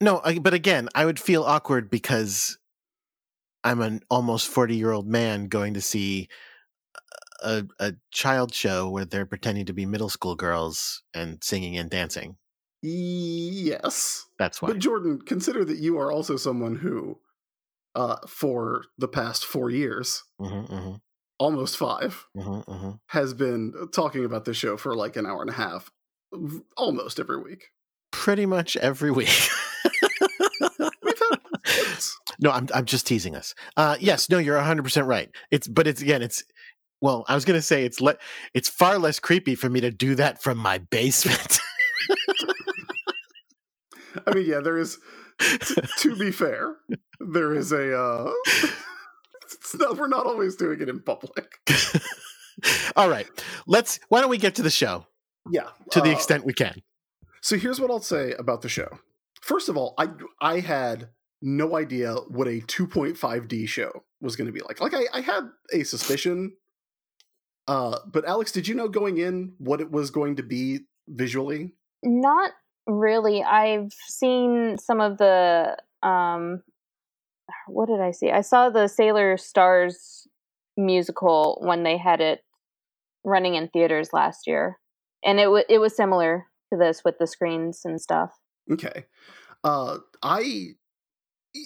[0.00, 2.58] No, I, but again, I would feel awkward because
[3.62, 6.28] I'm an almost 40 year old man going to see
[7.42, 11.90] a, a child show where they're pretending to be middle school girls and singing and
[11.90, 12.36] dancing.
[12.82, 14.68] yes That's why.
[14.68, 17.20] But Jordan, consider that you are also someone who,
[17.94, 20.94] uh, for the past four years, hmm hmm
[21.38, 25.50] almost five, hmm hmm has been talking about this show for like an hour and
[25.50, 25.90] a half,
[26.76, 27.70] almost every week.
[28.12, 29.28] Pretty much every week.
[30.78, 33.54] We've had it's- no, I'm I'm just teasing us.
[33.76, 35.30] Uh, yes, no, you're 100 percent right.
[35.50, 36.42] It's but it's again, it's
[37.00, 38.16] well, I was gonna say it's le-
[38.54, 41.60] it's far less creepy for me to do that from my basement.
[44.26, 44.98] I mean, yeah, there is.
[45.40, 46.76] t- to be fair,
[47.20, 47.98] there is a.
[47.98, 48.32] Uh,
[49.80, 51.60] it's not, we're not always doing it in public.
[52.96, 53.26] All right,
[53.66, 53.98] let's.
[54.08, 55.06] Why don't we get to the show
[55.50, 56.82] Yeah, to the uh, extent we can?
[57.40, 58.88] So here's what I'll say about the show.
[59.40, 60.08] First of all, I
[60.40, 61.08] I had
[61.42, 64.80] no idea what a 2.5D show was going to be like.
[64.80, 66.56] Like I, I had a suspicion,
[67.68, 71.74] uh, but Alex, did you know going in what it was going to be visually?
[72.02, 72.52] Not
[72.86, 73.42] really.
[73.42, 76.62] I've seen some of the um
[77.66, 78.30] what did I see?
[78.30, 80.26] I saw the Sailor Stars
[80.76, 82.40] musical when they had it
[83.24, 84.78] running in theaters last year.
[85.24, 88.30] And it wa it was similar to this with the screens and stuff.
[88.70, 89.06] Okay,
[89.62, 90.74] uh, I.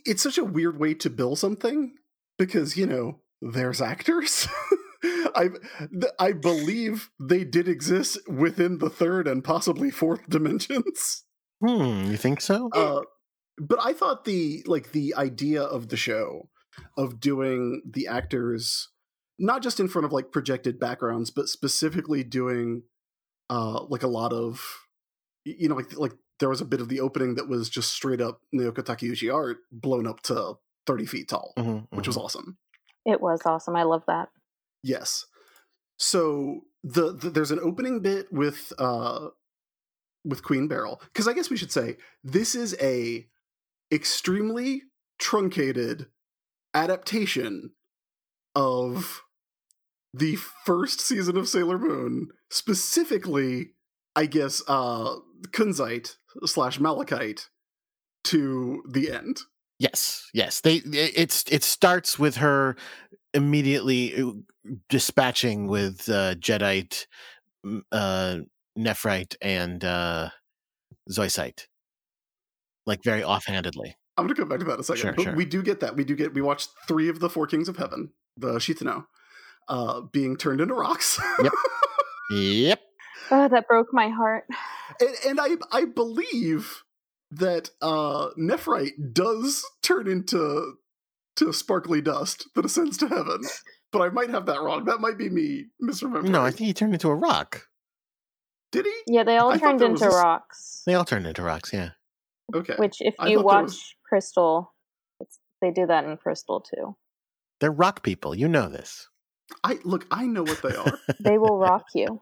[0.05, 1.95] It's such a weird way to bill something
[2.37, 4.47] because you know there's actors.
[5.35, 5.49] I
[5.91, 11.25] th- I believe they did exist within the third and possibly fourth dimensions.
[11.65, 12.71] Hmm, you think so?
[12.73, 13.01] Uh,
[13.61, 16.49] but I thought the like the idea of the show
[16.97, 18.89] of doing the actors
[19.39, 22.83] not just in front of like projected backgrounds, but specifically doing
[23.51, 24.61] uh like a lot of
[25.45, 28.21] you know like like there was a bit of the opening that was just straight
[28.21, 30.55] up Naoko Takeuchi art blown up to
[30.87, 32.09] thirty feet tall, Mhm, which mhm.
[32.09, 32.59] was awesome.
[33.05, 33.75] It was awesome.
[33.77, 34.29] I love that.
[34.83, 35.27] Yes.
[35.99, 39.29] So the, the there's an opening bit with uh
[40.25, 43.27] with Queen Beryl because I guess we should say this is a
[43.93, 44.83] extremely
[45.19, 46.07] truncated
[46.75, 47.73] adaptation
[48.55, 49.23] of
[50.15, 53.71] the first season of Sailor Moon, specifically,
[54.17, 55.17] I guess, uh
[55.51, 57.49] Kunzite slash Malachite
[58.25, 59.41] to the end.
[59.79, 60.61] Yes, yes.
[60.61, 62.77] They it's it starts with her
[63.33, 64.33] immediately uh,
[64.89, 67.07] dispatching with uh, Jadeite,
[67.93, 68.39] uh,
[68.77, 70.31] Nephrite, and uh,
[71.11, 71.67] Zoisite,
[72.89, 73.95] like very offhandedly.
[74.17, 75.35] I'm gonna come back to that in a second, Sure, but sure.
[75.37, 75.95] we do get that.
[75.95, 76.35] We do get.
[76.35, 79.05] We watched three of the four kings of heaven, the Shitennou,
[79.69, 81.21] uh, being turned into rocks.
[81.43, 81.53] Yep.
[82.31, 82.81] Yep.
[83.31, 84.45] Oh, that broke my heart.
[85.01, 86.83] and, and I I believe
[87.31, 90.75] that uh Nephrite does turn into
[91.37, 93.41] to sparkly dust that ascends to heaven.
[93.93, 94.85] But I might have that wrong.
[94.85, 96.29] That might be me misremembering.
[96.29, 97.63] No, I think he turned into a rock.
[98.73, 98.95] did he?
[99.07, 100.83] Yeah, they all I turned into a s- rocks.
[100.85, 101.73] They all turned into rocks.
[101.73, 101.91] Yeah.
[102.55, 102.75] Okay.
[102.79, 104.73] Which, if I you watch was- Crystal,
[105.21, 106.97] it's, they do that in Crystal too.
[107.61, 108.35] They're rock people.
[108.35, 109.09] You know this.
[109.65, 110.07] I look.
[110.11, 110.99] I know what they are.
[111.21, 112.21] They will rock you.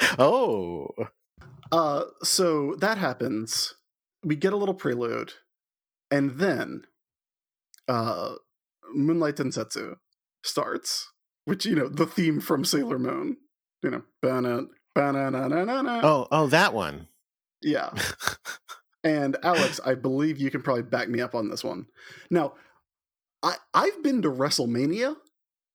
[0.18, 0.88] Oh.
[1.72, 3.74] uh, so that happens.
[4.22, 5.32] We get a little prelude,
[6.10, 6.82] and then,
[7.88, 8.34] uh,
[8.94, 9.96] Moonlight Densetsu
[10.44, 11.10] starts,
[11.46, 13.38] which you know the theme from Sailor Moon.
[13.82, 14.62] You know, bana
[14.94, 16.00] bana na na na na.
[16.04, 17.08] Oh, oh, that one.
[17.60, 17.90] Yeah.
[19.04, 21.86] And Alex, I believe you can probably back me up on this one.
[22.30, 22.54] Now,
[23.42, 25.16] I I've been to WrestleMania.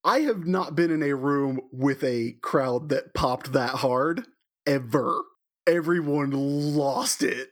[0.04, 4.26] I have not been in a room with a crowd that popped that hard
[4.66, 5.24] ever.
[5.66, 7.50] Everyone lost it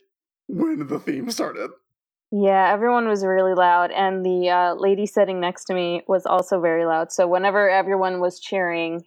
[0.47, 1.71] when the theme started.
[2.33, 6.61] Yeah, everyone was really loud, and the uh, lady sitting next to me was also
[6.61, 7.11] very loud.
[7.11, 9.03] So whenever everyone was cheering,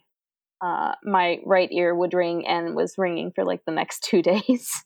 [0.61, 4.83] uh, my right ear would ring and was ringing for like the next two days.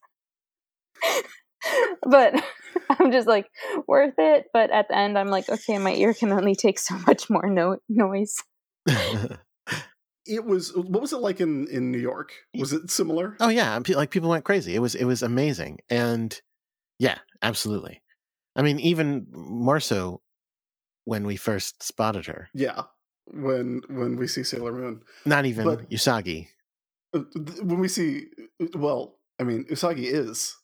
[2.03, 2.33] But
[2.89, 3.47] I'm just like
[3.87, 4.45] worth it.
[4.53, 7.47] But at the end, I'm like, okay, my ear can only take so much more
[7.49, 8.35] no- noise.
[10.25, 12.31] It was what was it like in in New York?
[12.55, 13.35] Was it similar?
[13.39, 14.75] oh yeah, like people went crazy.
[14.75, 16.39] It was it was amazing, and
[16.99, 18.01] yeah, absolutely.
[18.55, 20.21] I mean, even more so
[21.05, 22.49] when we first spotted her.
[22.53, 22.83] Yeah.
[23.25, 25.01] When when we see Sailor Moon.
[25.25, 26.47] Not even But- Usagi.
[27.15, 27.21] Uh,
[27.63, 28.25] when we see
[28.75, 30.55] well, I mean, Usagi is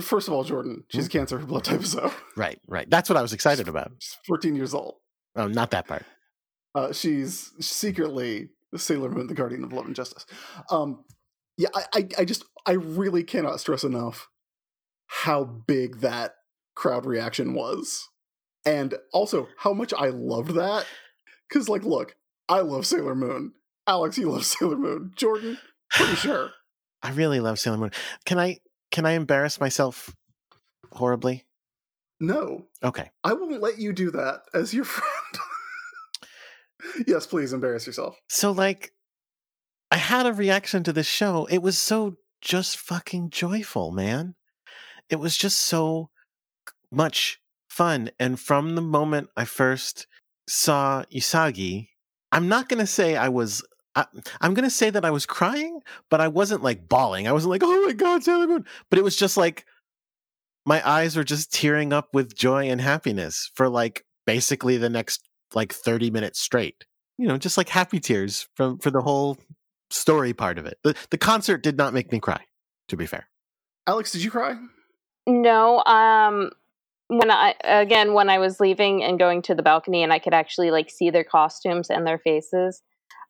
[0.00, 2.12] first of all, Jordan, she's cancer, her blood type is O.
[2.36, 2.88] Right, right.
[2.88, 3.92] That's what I was excited about.
[3.98, 4.96] She's 14 years old.
[5.36, 6.04] Oh, not that part.
[6.74, 10.26] Uh, she's secretly Sailor Moon, the guardian of love and justice.
[10.70, 11.04] Um,
[11.56, 14.28] yeah, I, I, I just, I really cannot stress enough
[15.06, 16.34] how big that
[16.74, 18.08] crowd reaction was,
[18.64, 20.86] and also how much I loved that.
[21.48, 22.16] Because, like, look,
[22.48, 23.52] I love Sailor Moon.
[23.86, 25.12] Alex, you love Sailor Moon.
[25.16, 25.58] Jordan,
[25.90, 26.50] pretty sure.
[27.02, 27.90] I really love Sailor Moon.
[28.24, 28.58] Can I
[28.92, 30.14] can I embarrass myself
[30.92, 31.44] horribly?
[32.20, 33.10] No, Okay.
[33.24, 35.38] I won't let you do that as your friend.
[37.06, 38.16] yes, please embarrass yourself.
[38.28, 38.92] So like
[39.90, 41.46] I had a reaction to this show.
[41.46, 44.34] It was so just fucking joyful, man.
[45.10, 46.10] It was just so
[46.90, 48.10] much fun.
[48.20, 50.06] And from the moment I first
[50.48, 51.88] saw Usagi,
[52.30, 53.62] I'm not going to say I was
[53.94, 54.06] I,
[54.40, 57.28] I'm going to say that I was crying, but I wasn't like bawling.
[57.28, 59.66] I wasn't like, "Oh my god, Sailor Moon." But it was just like
[60.64, 65.28] my eyes were just tearing up with joy and happiness for like basically the next
[65.54, 66.84] like 30 minutes straight.
[67.18, 69.38] You know, just like happy tears from for the whole
[69.90, 70.78] story part of it.
[70.82, 72.44] The the concert did not make me cry,
[72.88, 73.28] to be fair.
[73.86, 74.56] Alex, did you cry?
[75.26, 76.50] No, um
[77.08, 80.34] when I again when I was leaving and going to the balcony and I could
[80.34, 82.80] actually like see their costumes and their faces,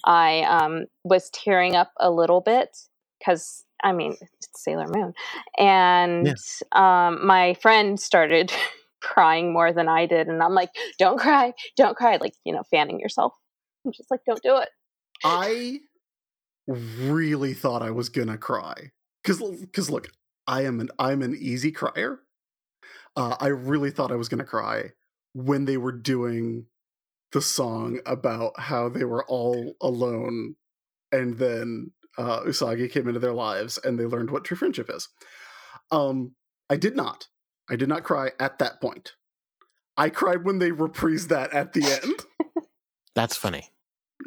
[0.04, 2.76] I um was tearing up a little bit
[3.24, 5.12] cuz I mean, it's Sailor Moon.
[5.58, 6.28] And
[6.72, 8.52] um my friend started
[9.00, 11.52] crying more than I did and I'm like, "Don't cry.
[11.76, 13.34] Don't cry." Like, you know, fanning yourself.
[13.84, 14.68] I'm just like, "Don't do it."
[15.24, 15.80] I
[16.66, 20.08] really thought I was gonna cry because because look,
[20.46, 22.20] I am an I'm an easy crier.
[23.16, 24.92] Uh, I really thought I was gonna cry
[25.34, 26.66] when they were doing
[27.32, 30.56] the song about how they were all alone,
[31.10, 35.08] and then uh, Usagi came into their lives and they learned what true friendship is.
[35.90, 36.34] Um,
[36.68, 37.28] I did not.
[37.70, 39.12] I did not cry at that point.
[39.96, 42.64] I cried when they reprised that at the end.
[43.14, 43.68] That's funny.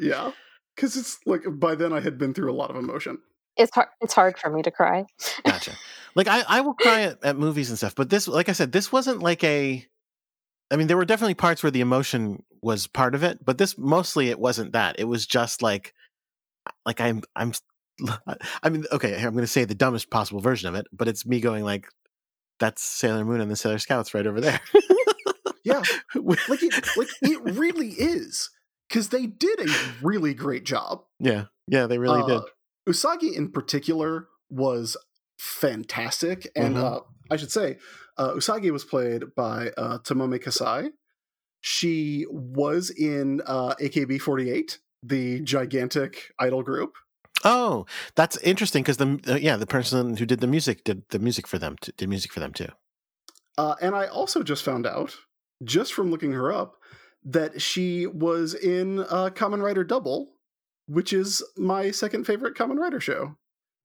[0.00, 0.32] Yeah.
[0.74, 3.18] Because it's like by then I had been through a lot of emotion.
[3.56, 5.06] It's hard it's hard for me to cry.
[5.44, 5.72] Gotcha.
[6.14, 8.72] like I, I will cry at, at movies and stuff, but this, like I said,
[8.72, 9.84] this wasn't like a.
[10.70, 13.78] I mean, there were definitely parts where the emotion was part of it, but this
[13.78, 14.96] mostly it wasn't that.
[14.98, 15.94] It was just like
[16.84, 17.52] like I'm I'm
[18.62, 21.26] I mean, okay, I'm going to say the dumbest possible version of it, but it's
[21.26, 21.88] me going like,
[22.58, 24.60] "That's Sailor Moon and the Sailor Scouts right over there."
[25.64, 25.82] yeah,
[26.14, 28.50] like it, like it really is
[28.88, 31.04] because they did a really great job.
[31.18, 32.42] Yeah, yeah, they really uh, did.
[32.88, 34.96] Usagi in particular was
[35.38, 36.84] fantastic, and mm-hmm.
[36.84, 36.98] uh,
[37.30, 37.78] I should say,
[38.18, 40.90] uh, Usagi was played by uh, Tomomi Kasai.
[41.60, 46.94] She was in uh, AKB48, the gigantic idol group.
[47.44, 51.18] Oh, that's interesting because the uh, yeah the person who did the music did the
[51.18, 52.68] music for them t- did music for them too.
[53.58, 55.16] Uh, and I also just found out,
[55.64, 56.76] just from looking her up,
[57.24, 60.28] that she was in uh, Kamen Rider Double,
[60.86, 63.36] which is my second favorite Kamen Rider show.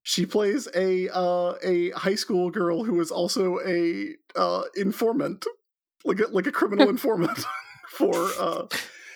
[0.04, 5.46] She plays a uh, a high school girl who is also a uh, informant,
[6.04, 7.46] like a, like a criminal informant
[7.90, 8.14] for.
[8.40, 8.66] Uh,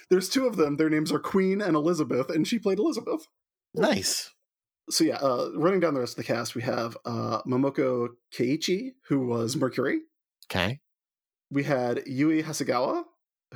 [0.10, 0.78] there's two of them.
[0.78, 3.28] Their names are Queen and Elizabeth, and she played Elizabeth.
[3.74, 4.32] Nice.
[4.90, 8.92] So yeah, uh, running down the rest of the cast, we have uh, Momoko Keiichi,
[9.08, 10.02] who was Mercury.
[10.46, 10.80] Okay.
[11.50, 13.04] We had Yui Hasegawa,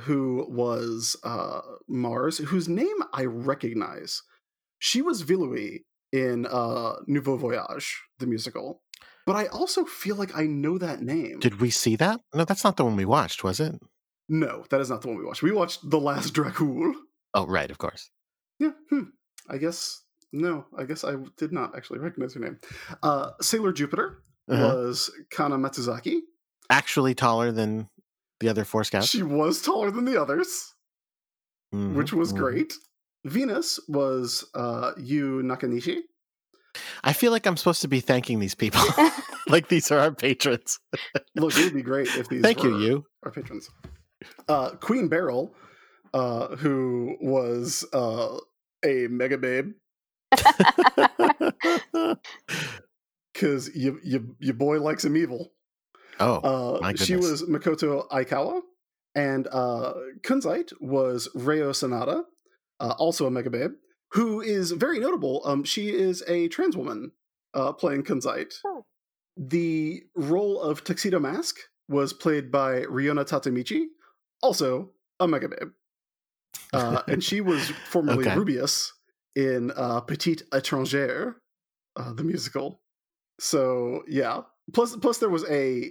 [0.00, 4.22] who was uh, Mars, whose name I recognize.
[4.80, 8.82] She was Vilui in uh, Nouveau Voyage, the musical.
[9.26, 11.38] But I also feel like I know that name.
[11.40, 12.20] Did we see that?
[12.34, 13.74] No, that's not the one we watched, was it?
[14.28, 15.42] No, that is not the one we watched.
[15.42, 16.94] We watched The Last Dracul.
[17.34, 18.10] Oh, right, of course.
[18.58, 19.02] Yeah, hmm.
[19.48, 22.58] I guess no, I guess I did not actually recognize her name.
[23.02, 24.62] Uh, Sailor Jupiter uh-huh.
[24.62, 26.20] was Kana Matsuzaki.
[26.68, 27.88] Actually taller than
[28.38, 29.08] the other four scouts.
[29.08, 30.74] She was taller than the others,
[31.74, 32.42] mm-hmm, which was mm-hmm.
[32.42, 32.74] great.
[33.24, 36.00] Venus was uh, Yu Nakanishi.
[37.02, 38.82] I feel like I'm supposed to be thanking these people.
[39.48, 40.78] like these are our patrons.
[41.34, 43.04] Look, it would be great if these Thank you, you.
[43.24, 43.70] Our patrons.
[44.48, 45.54] Uh, Queen Beryl,
[46.14, 48.36] uh, who was uh,
[48.84, 49.72] a mega babe
[53.32, 55.52] because you, you, your boy likes him evil.
[56.18, 56.36] Oh,
[56.78, 58.60] uh, she was Makoto Aikawa,
[59.14, 62.24] and uh, Kunzite was Reo Sanada,
[62.80, 63.72] uh, also a mega babe,
[64.12, 65.42] who is very notable.
[65.44, 67.12] Um, she is a trans woman
[67.54, 68.54] uh, playing Kunzite.
[68.66, 68.84] Oh.
[69.36, 71.56] The role of Tuxedo Mask
[71.88, 73.86] was played by Riona Tatemichi,
[74.42, 75.70] also a mega babe.
[76.72, 78.36] Uh, and she was formerly okay.
[78.36, 78.90] Rubius
[79.36, 81.34] in uh, Petite Étrangère,
[81.96, 82.80] uh, the musical.
[83.38, 84.42] So yeah.
[84.72, 85.90] Plus, plus there was a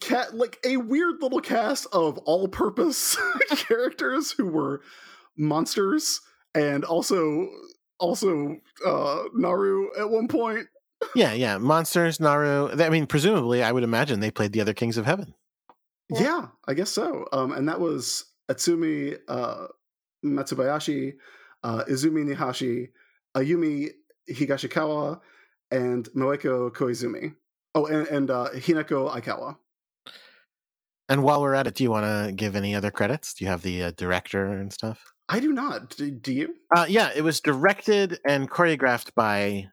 [0.00, 3.16] cat like a weird little cast of all-purpose
[3.50, 4.82] characters who were
[5.38, 6.20] monsters
[6.54, 7.48] and also
[7.98, 10.66] also uh Naru at one point.
[11.14, 12.70] yeah, yeah, monsters, Naru.
[12.70, 15.34] I mean, presumably, I would imagine they played the other kings of heaven.
[16.10, 17.26] Yeah, I guess so.
[17.32, 19.66] Um, and that was Atsumi uh,
[20.24, 21.14] Matsubayashi,
[21.62, 22.88] uh, Izumi Nihashi,
[23.36, 23.90] Ayumi
[24.30, 25.20] Higashikawa,
[25.70, 27.34] and Moeko Koizumi.
[27.74, 29.56] Oh, and, and uh, Hinako Aikawa.
[31.08, 33.34] And while we're at it, do you want to give any other credits?
[33.34, 35.12] Do you have the uh, director and stuff?
[35.28, 35.96] I do not.
[35.96, 36.54] Do, do you?
[36.74, 39.68] Uh, yeah, it was directed and choreographed by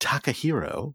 [0.00, 0.94] Takahiro,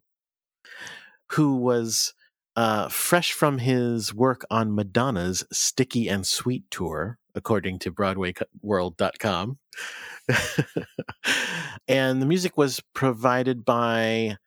[1.31, 2.13] who was
[2.55, 9.57] uh, fresh from his work on Madonna's Sticky and Sweet tour, according to BroadwayWorld.com.
[11.87, 14.37] and the music was provided by,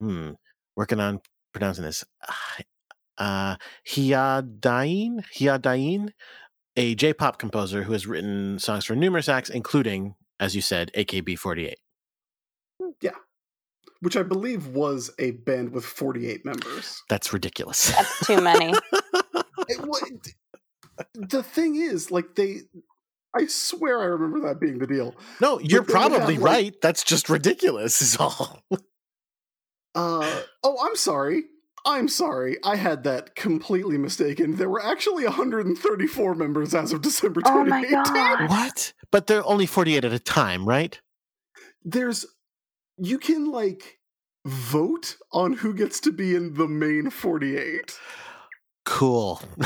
[0.00, 0.32] hmm,
[0.76, 1.20] working on
[1.52, 2.04] pronouncing this,
[3.18, 6.10] uh, Hyadain, Hyadain,
[6.76, 11.74] a J-pop composer who has written songs for numerous acts, including, as you said, AKB48.
[13.00, 13.10] Yeah,
[14.00, 17.02] which I believe was a band with 48 members.
[17.08, 17.92] That's ridiculous.
[17.92, 18.74] That's too many.
[19.68, 20.34] it,
[21.14, 22.62] the thing is, like they,
[23.34, 25.14] I swear I remember that being the deal.
[25.40, 26.64] No, you're probably have, right.
[26.64, 28.02] Like, That's just ridiculous.
[28.02, 28.62] Is all.
[29.94, 31.44] uh oh, I'm sorry.
[31.84, 34.56] I'm sorry, I had that completely mistaken.
[34.56, 37.94] There were actually 134 members as of December 2018.
[37.94, 38.50] Oh my God.
[38.50, 38.92] What?
[39.10, 41.00] But they're only 48 at a time, right?
[41.84, 42.24] There's
[42.98, 43.98] you can like
[44.44, 47.98] vote on who gets to be in the main 48.
[48.84, 49.40] Cool.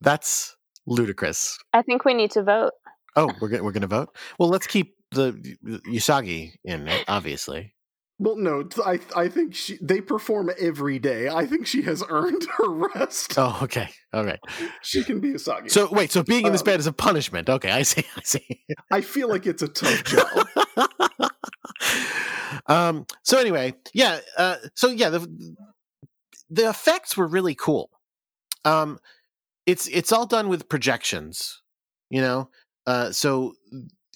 [0.00, 1.58] That's ludicrous.
[1.72, 2.72] I think we need to vote.
[3.16, 4.14] Oh, we're gonna, we're going to vote.
[4.38, 5.32] Well, let's keep the
[5.88, 7.74] Usagi in it, obviously.
[8.18, 11.28] Well, no, I I think she they perform every day.
[11.28, 13.34] I think she has earned her rest.
[13.36, 14.40] Oh, okay, all right.
[14.82, 15.70] She can be Usagi.
[15.70, 17.50] So wait, so being in this um, band is a punishment?
[17.50, 18.04] Okay, I see.
[18.16, 18.64] I see.
[18.90, 21.30] I feel like it's a tough job.
[22.66, 23.06] um.
[23.22, 24.20] So anyway, yeah.
[24.38, 24.56] Uh.
[24.74, 25.56] So yeah, the
[26.48, 27.90] the effects were really cool.
[28.64, 28.98] Um.
[29.66, 31.60] it's it's all done with projections,
[32.08, 32.48] you know.
[32.86, 33.54] Uh, so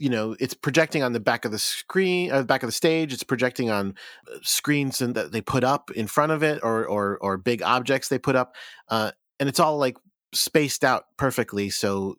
[0.00, 3.12] you know it's projecting on the back of the screen, uh, back of the stage.
[3.12, 3.94] It's projecting on
[4.26, 7.62] uh, screens and that they put up in front of it, or or or big
[7.62, 8.56] objects they put up,
[8.88, 9.98] uh, and it's all like
[10.34, 11.68] spaced out perfectly.
[11.68, 12.16] So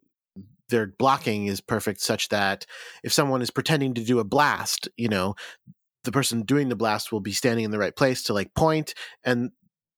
[0.70, 2.68] their blocking is perfect, such that
[3.04, 5.34] if someone is pretending to do a blast, you know,
[6.04, 8.94] the person doing the blast will be standing in the right place to like point
[9.24, 9.52] and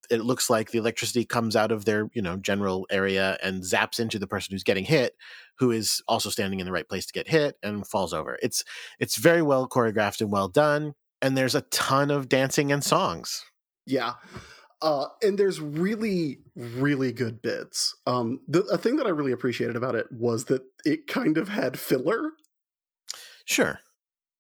[0.10, 4.00] it looks like the electricity comes out of their you know general area and zaps
[4.00, 5.16] into the person who's getting hit
[5.60, 8.38] who is also standing in the right place to get hit and falls over.
[8.42, 8.64] It's
[9.00, 13.46] it's very well choreographed and well done and there's a ton of dancing and songs.
[13.86, 14.14] Yeah.
[14.82, 17.96] Uh, and there's really really good bits.
[18.06, 21.50] Um the a thing that i really appreciated about it was that it kind of
[21.50, 22.32] had filler.
[23.46, 23.80] Sure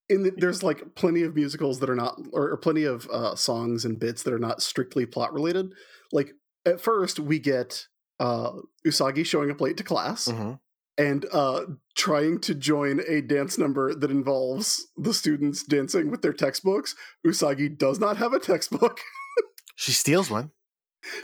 [0.09, 3.35] in the, there's like plenty of musicals that are not or, or plenty of uh,
[3.35, 5.73] songs and bits that are not strictly plot related.
[6.11, 6.33] Like
[6.65, 7.87] at first we get
[8.19, 8.51] uh
[8.85, 10.53] usagi showing up late to class mm-hmm.
[10.99, 11.61] and uh
[11.95, 16.95] trying to join a dance number that involves the students dancing with their textbooks.
[17.25, 18.99] Usagi does not have a textbook.
[19.75, 20.51] She steals one.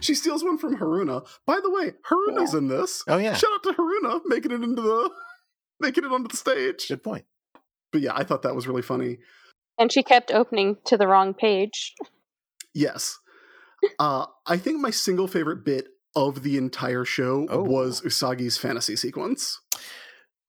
[0.01, 1.23] She steals one from haruna.
[1.45, 2.57] By the way haruna's Yeah.
[2.57, 3.03] in this.
[3.07, 3.35] Oh yeah.
[3.35, 5.11] Shout out to haruna making it into the
[5.79, 6.87] making it onto the stage.
[6.87, 7.25] Good point
[7.91, 9.17] but yeah i thought that was really funny
[9.77, 11.93] And she kept opening to the wrong page.
[12.73, 13.17] Yes.
[13.97, 17.63] Uh, I think my single favorite bit of the entire show Oh.
[17.63, 19.59] was Usagi's fantasy sequence.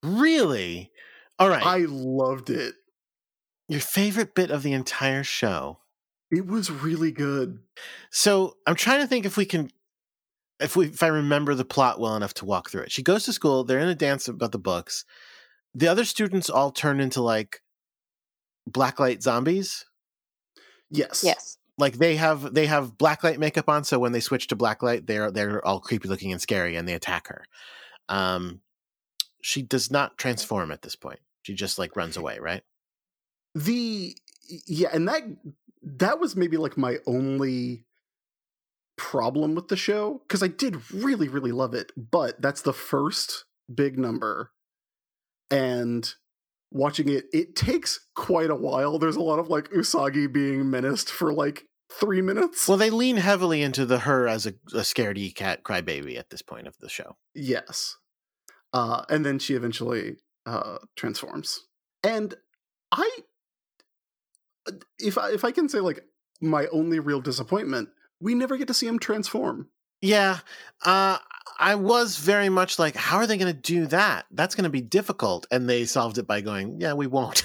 [0.03, 0.91] really
[1.39, 2.75] all right I loved it.
[3.69, 5.79] your favorite bit of the entire show
[6.31, 7.59] It was really good.
[8.11, 9.71] So I'm trying to think if we can,
[10.61, 12.93] if we, if I remember the plot well enough to walk through it.
[12.93, 13.65] She goes to school.
[13.65, 15.05] They're in a dance about the books.
[15.75, 17.61] The other students all turn into like
[18.69, 19.85] blacklight zombies.
[20.91, 21.23] Yes.
[21.25, 21.59] Yes.
[21.79, 25.31] Like they have they have blacklight makeup on, so when they switch to blacklight, they're
[25.31, 27.45] they're all creepy looking and scary, and they attack her.
[28.11, 28.61] Um,
[29.41, 31.21] she does not transform at this point.
[31.43, 32.63] She just like runs away, right?
[33.55, 34.15] The
[34.67, 35.23] yeah, and that
[35.83, 37.87] that was maybe like my only
[38.99, 43.47] problem with the show because I did really really love it, but that's the first
[43.75, 44.51] big number,
[45.51, 46.13] and
[46.71, 48.99] watching it, it takes quite a while.
[48.99, 52.69] There's a lot of like Usagi being menaced for like three minutes.
[52.69, 56.43] Well, they lean heavily into the her as a, a scaredy cat crybaby at this
[56.43, 57.17] point of the show.
[57.35, 57.97] Yes.
[58.73, 61.67] Uh, and then she eventually uh, transforms.
[62.03, 62.35] And
[62.93, 63.11] I,
[64.99, 66.05] if I if I can say like
[66.41, 67.89] my only real disappointment,
[68.21, 69.69] we never get to see him transform.
[70.01, 70.39] Yeah,
[70.85, 71.19] uh,
[71.59, 74.25] I was very much like, how are they going to do that?
[74.31, 75.47] That's going to be difficult.
[75.51, 77.43] And they solved it by going, yeah, we won't.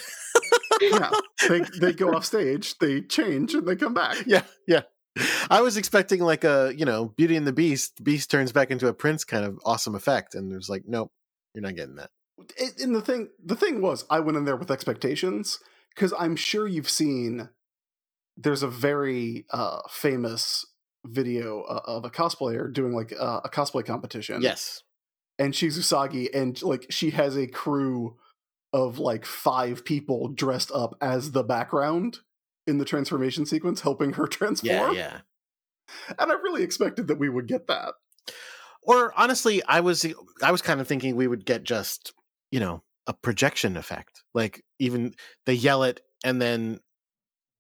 [0.82, 1.10] Yeah,
[1.48, 4.18] they they go off stage, they change, and they come back.
[4.26, 4.82] yeah, yeah.
[5.50, 8.88] I was expecting like a, you know, Beauty and the Beast, Beast turns back into
[8.88, 10.36] a prince kind of awesome effect.
[10.36, 11.12] And it was like, nope,
[11.54, 12.10] you're not getting that.
[12.58, 15.60] It, and the thing the thing was, I went in there with expectations
[15.96, 17.50] because I'm sure you've seen.
[18.38, 20.66] There's a very uh, famous
[21.08, 24.42] video uh, of a cosplayer doing like uh, a cosplay competition.
[24.42, 24.84] Yes.
[25.38, 28.18] and she's Usagi, and like she has a crew
[28.74, 32.20] of like five people dressed up as the background
[32.68, 34.94] in the transformation sequence, helping her transform.
[34.96, 35.20] Yeah, yeah.
[36.18, 37.94] And I really expected that we would get that.
[38.84, 40.06] Or honestly, I was
[40.42, 42.14] I was kind of thinking we would get just,
[42.52, 44.24] you know, a projection effect.
[44.34, 46.80] Like even they yell it and then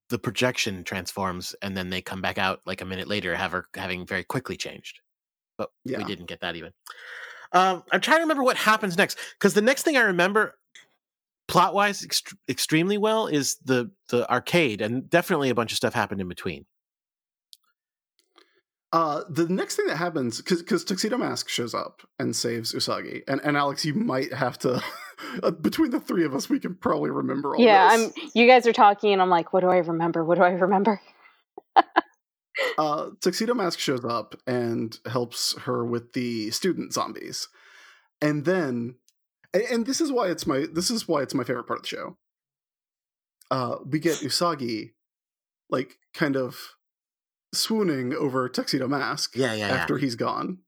[0.09, 3.65] the projection transforms and then they come back out like a minute later have her
[3.75, 4.99] having very quickly changed.
[5.57, 5.97] But Yeah.
[5.97, 6.71] we didn't get that even.
[7.51, 10.57] Um, I'm trying to remember what happens next because the next thing I remember
[11.47, 15.93] plot wise ext- extremely well is the the arcade and definitely a bunch of stuff
[15.93, 16.65] happened in between.
[18.91, 23.41] Uh, the next thing that happens, because Tuxedo Mask shows up and saves Usagi, and,
[23.43, 24.81] and Alex, you might have to,
[25.61, 28.11] between the three of us, we can probably remember all yeah, this.
[28.17, 28.31] I'm.
[28.33, 30.23] You guys are talking, and I'm like, what do I remember?
[30.23, 31.01] What do I remember?
[32.77, 37.47] uh, Tuxedo Mask shows up and helps her with the student zombies,
[38.21, 38.95] and then,
[39.53, 41.83] and, and this is why it's my this is why it's my favorite part of
[41.83, 42.17] the show.
[43.51, 44.91] Uh, we get Usagi,
[45.69, 46.75] like kind of
[47.53, 49.73] swooning over Tuxedo Mask Yeah, yeah, yeah.
[49.73, 50.59] after he's gone,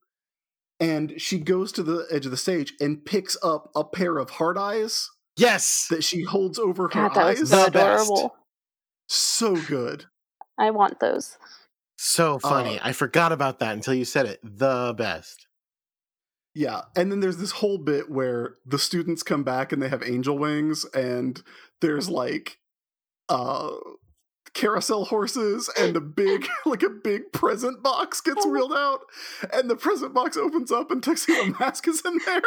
[0.79, 4.29] and she goes to the edge of the stage and picks up a pair of
[4.31, 5.87] hard eyes Yes.
[5.89, 7.39] that she holds over her God, that eyes.
[7.41, 8.05] was so The best.
[8.05, 8.35] adorable.
[9.07, 10.05] so good.
[10.57, 11.37] I want those.
[11.97, 12.79] So funny.
[12.79, 14.39] Uh, I forgot about that until you said it.
[14.43, 15.47] The best.
[16.55, 20.01] Yeah, and then there's this whole bit where the students come back and they have
[20.03, 21.41] angel wings, and
[21.81, 22.57] there's like
[23.29, 23.71] uh
[24.57, 29.01] carousel horses and a big like a big present box gets oh wheeled out
[29.53, 32.41] and the present box opens up and tuxedo mask is in there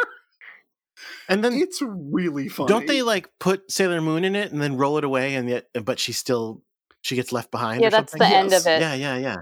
[1.29, 4.75] And then it's really funny don't they like put Sailor Moon in it and then
[4.75, 6.61] roll it away and yet but she still
[7.01, 8.37] she gets left behind yeah, or that's the something?
[8.37, 8.81] end of it.
[8.81, 9.37] Yeah, yeah, yeah.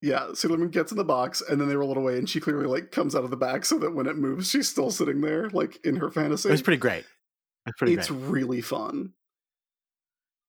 [0.00, 2.40] yeah sailor moon gets in the box and then they roll it away and she
[2.40, 5.20] clearly like comes out of the back so that when it moves she's still sitting
[5.20, 7.04] there like in her fantasy It was pretty great.
[7.04, 8.30] It was pretty it's great.
[8.30, 9.12] really fun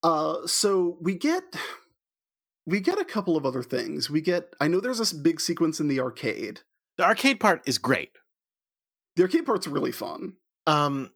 [0.03, 1.43] uh so we get
[2.65, 5.79] we get a couple of other things we get i know there's this big sequence
[5.79, 6.61] in the arcade
[6.97, 8.11] The arcade part is great.
[9.15, 10.33] the arcade part's really fun
[10.67, 11.11] Um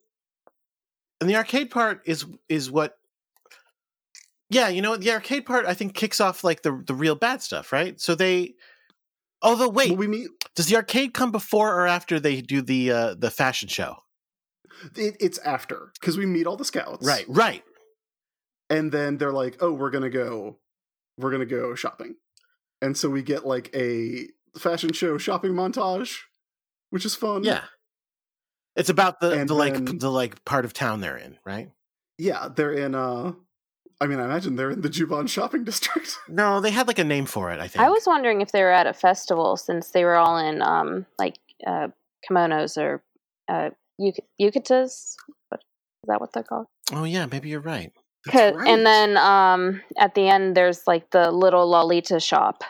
[1.22, 2.98] and the arcade part is is what
[4.50, 7.42] Yeah, you know, the arcade part I think kicks off like the the real bad
[7.42, 8.00] stuff, right?
[8.00, 8.56] So they
[9.42, 12.92] Although wait, Well, we meet does the arcade come before or after they do the
[12.92, 13.96] uh the fashion show?
[14.98, 17.64] it, it's after because we meet all the scouts Right, right.
[18.76, 20.58] And then they're like oh we're gonna go
[21.18, 22.16] we're gonna go shopping
[22.82, 26.12] and so we get like a fashion show shopping montage
[26.90, 27.64] which is fun Yeah.
[28.76, 31.38] It's about the And the like then- p- the like part of town they're in,
[31.46, 31.70] right?
[32.18, 33.34] yeah they're in uh
[34.00, 37.04] i mean i imagine they're in the juban shopping district No, they had like a
[37.04, 37.84] name for it, I think.
[37.84, 41.06] I was wondering if they were at a festival since they were all in um
[41.20, 41.88] like uh
[42.30, 43.04] kimonos or
[43.54, 45.16] uh yuk- yukatas.
[45.50, 46.68] What is that what they're called?
[46.94, 47.92] Oh yeah, maybe you're right.
[48.26, 48.68] That's 'Cause- right.
[48.68, 52.64] And then um at the end there's like the little Lolita shop.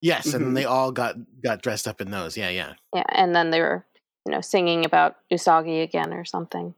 [0.00, 0.54] Yes, and Mhm.
[0.54, 2.36] they all got got dressed up in those.
[2.36, 2.74] Yeah, yeah.
[2.94, 3.84] Yeah, and then they were,
[4.26, 6.74] you know, singing about Usagi again or something.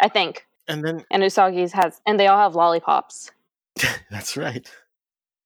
[0.00, 0.46] I think.
[0.68, 3.30] And then And Usagi's has and they all have lollipops.
[4.10, 4.70] that's right.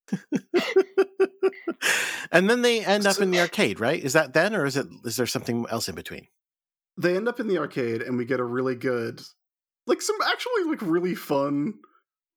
[2.32, 4.02] and then they end up in the arcade, right?
[4.02, 4.86] Is that then, or is it?
[5.04, 6.28] Is there something else in between?
[6.98, 9.22] they end up in the arcade and we get a really good
[9.86, 11.72] like some actually like really fun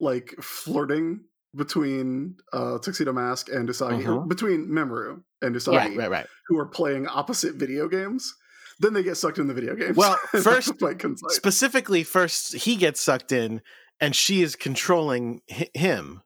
[0.04, 1.22] like flirting
[1.56, 4.28] between uh tuxedo mask and usagi Mhm.
[4.28, 6.28] between mamoru and usagi Right, right, right.
[6.48, 8.34] who are playing opposite video games
[8.80, 11.30] then they get sucked in the video games Well, first- that's like Kunzite.
[11.32, 13.62] Specifically, first he gets sucked in,
[14.00, 16.22] and she is controlling hi- him,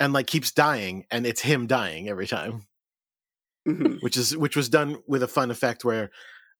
[0.00, 2.62] and like keeps dying, and it's him dying every time.
[3.68, 4.02] Mhm.
[4.02, 6.10] which is which was done with a fun effect where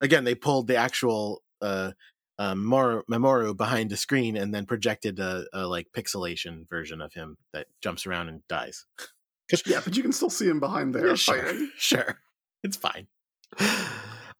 [0.02, 1.92] again they pulled the actual uh
[2.40, 7.12] um, Mor- Mamoru behind the screen and then projected a, a like pixelation version of
[7.12, 8.86] him that jumps around and dies.
[9.66, 12.18] yeah but you can still see him behind there Yeah, sure, sure,
[12.62, 13.08] it's fine.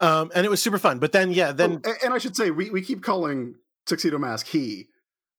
[0.00, 0.98] Um, and it was super fun.
[0.98, 4.46] But then, yeah, then Oh, and i should say we, we keep calling tuxedo mask
[4.46, 4.86] he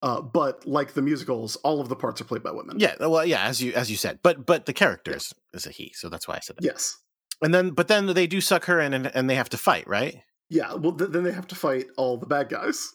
[0.04, 3.26] uh, but like the musicals all of the parts are played by women yeah, well,
[3.26, 6.28] yeah, as you as you said, but but the characters is a he, so that's
[6.28, 6.64] why I said that.
[6.64, 6.98] yes
[7.42, 9.88] And then, but then they do suck her in, and, and they have to fight,
[9.88, 10.22] right?
[10.52, 12.94] Yeah, well, th- then they have to fight all the bad guys.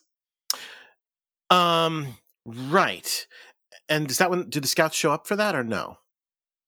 [1.48, 3.26] Um, right.
[3.88, 5.96] And is that when do the scouts show up for that or no?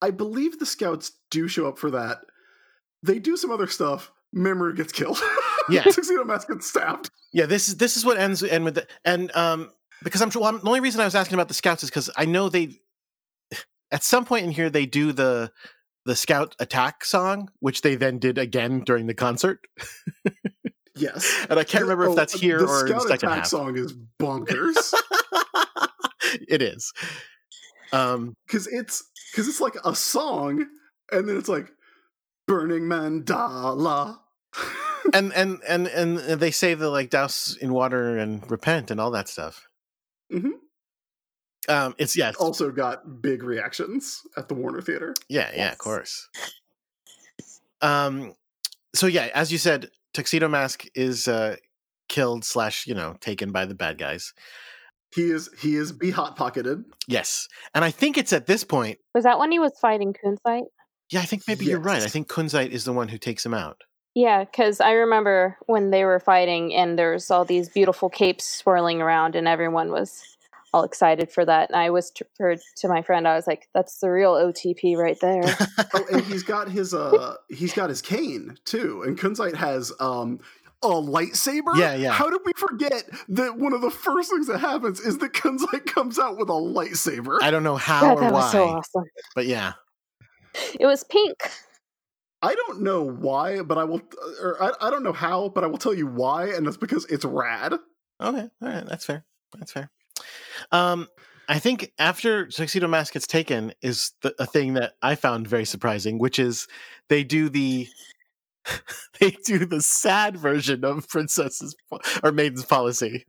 [0.00, 2.20] I believe the scouts do show up for that.
[3.02, 4.10] They do some other stuff.
[4.32, 5.20] Memory gets killed.
[5.68, 5.82] Yeah.
[5.84, 7.10] Tuxedo Mask gets stabbed.
[7.34, 9.70] Yeah, this is this is what ends end with the, and um
[10.02, 12.08] because I'm, well, I'm the only reason I was asking about the scouts is because
[12.16, 12.80] I know they
[13.90, 15.52] at some point in here they do the
[16.06, 19.66] the scout attack song, which they then did again during the concert,
[20.98, 21.46] Yes.
[21.48, 23.46] and I can't remember Oh, if that's here the or in the second Attack half.
[23.46, 24.92] song is bonkers
[26.48, 26.92] it is.
[27.92, 30.66] Um, because it's because it's like a song,
[31.10, 31.70] and then it's like
[32.46, 34.18] burning mandala.
[35.14, 39.10] and and and and they say the like douse in water and repent and all
[39.12, 39.68] that stuff.
[40.32, 40.50] Mhm.
[41.68, 45.14] Um, it's yeah, it's- also got big reactions at the Warner Theater.
[45.28, 46.28] Yeah, yeah, of course.
[47.80, 48.34] Um,
[48.94, 51.54] so yeah, as you said, Tuxedo Mask is uh
[52.08, 54.34] killed slash you know taken by the bad guys.
[55.14, 56.82] He is he is be hot pocketed.
[57.06, 58.98] Yes, and I think it's at this point.
[59.14, 60.64] Was that when he was fighting Kunzite?
[61.12, 62.02] Yeah, I think maybe you're right.
[62.02, 63.82] I think Kunzite is the one who takes him out.
[64.16, 69.00] Yeah, because I remember when they were fighting and there's all these beautiful capes swirling
[69.00, 70.36] around and everyone was
[70.72, 71.70] all excited for that.
[71.70, 75.42] And I whispered to my friend, I was like, that's the real OTP right there.
[75.94, 80.40] Oh, and he's got his uh he's got his cane too, and Kunzite has um
[80.82, 81.76] a lightsaber.
[81.76, 82.12] Yeah, yeah.
[82.12, 85.86] How did we forget that one of the first things that happens is that Kunzite
[85.86, 87.38] comes out with a lightsaber?
[87.40, 89.04] I don't know how God, or that why, was so awesome.
[89.34, 89.72] but yeah.
[90.78, 91.36] It was pink.
[92.42, 94.02] I don't know why, but I will,
[94.40, 97.04] or I, I don't know how, but I will tell you why, and that's because
[97.06, 97.72] it's rad.
[97.72, 97.80] Okay,
[98.20, 99.24] all right, that's fair.
[99.56, 99.90] That's fair.
[100.72, 101.08] Um,
[101.48, 105.64] I think after Tuxedo Mask gets taken is the, a thing that I found very
[105.64, 106.66] surprising, which is
[107.08, 107.88] they do the
[109.20, 111.74] they do the sad version of Princess's
[112.22, 113.24] or Maiden's Policy,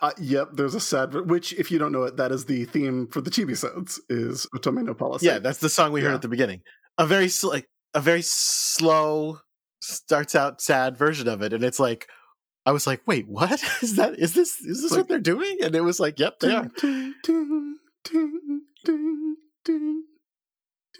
[0.00, 3.06] Uh, yep, there's a sad, which if you don't know it, that is the theme
[3.08, 5.26] for the chibi sounds is Otome no Policy.
[5.26, 6.62] Yeah, that's the song we heard at the beginning.
[6.98, 9.40] A very sl- like a very slow
[9.80, 12.08] starts out sad version of it, and it's like
[12.70, 13.50] I was like, wait, what
[13.82, 14.16] is that?
[14.16, 15.56] Is this is this Like- what they're doing?
[15.60, 16.70] And it was like, yep, they are.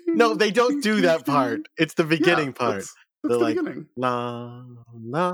[0.09, 1.61] No, they don't do that part.
[1.79, 2.75] It's the Yeah, beginning part.
[2.83, 3.87] That's, that's the like- beginning.
[3.97, 5.31] La la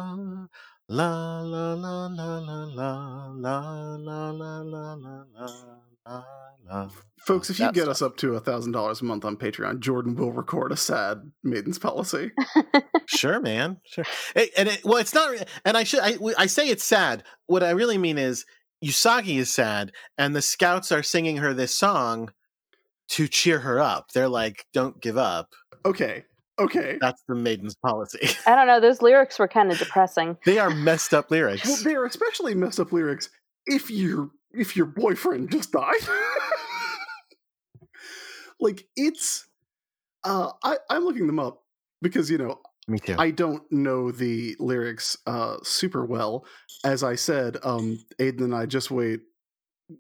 [0.89, 5.47] la la la la la la la la la la la.
[7.27, 7.89] Folks, if you get stuff.
[7.89, 11.19] us up to a thousand dollars a month on Patreon, Jordan will record a sad
[11.43, 12.31] Maiden's Policy.
[13.09, 13.77] Sure, man.
[13.87, 14.05] Sure.
[14.35, 15.37] It- and it, well, it's not.
[15.65, 16.01] And I should.
[16.03, 17.23] I, I say it's sad.
[17.47, 18.45] What I really mean is
[18.85, 22.31] Usagi is sad, and the scouts are singing her this song
[23.11, 24.11] to cheer her up.
[24.13, 25.51] They're like, "Don't give up."
[25.85, 26.25] Okay,
[26.59, 26.99] okay.
[27.01, 28.29] That's the maiden's policy.
[28.47, 28.81] I don't know.
[28.81, 30.37] Those lyrics were kind of depressing.
[30.45, 31.85] they are messed up Well, lyrics.
[31.85, 33.31] they are especially messed up lyrics
[33.67, 36.01] if your if your boyfriend just died.
[38.61, 39.47] like it's
[40.25, 41.63] uh I, I'm looking them up
[42.03, 43.17] because you know Me too.
[43.19, 46.47] I don't know the lyrics uh super well.
[46.85, 49.21] As I said, um Aiden and I just wait